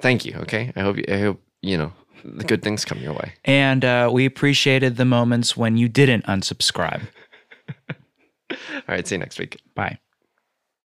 [0.00, 0.34] thank you.
[0.40, 0.70] Okay.
[0.76, 1.92] I hope, I hope, you know,
[2.22, 3.32] the good things come your way.
[3.46, 7.02] And uh, we appreciated the moments when you didn't unsubscribe.
[8.50, 8.56] All
[8.88, 9.06] right.
[9.08, 9.60] See you next week.
[9.74, 9.98] Bye.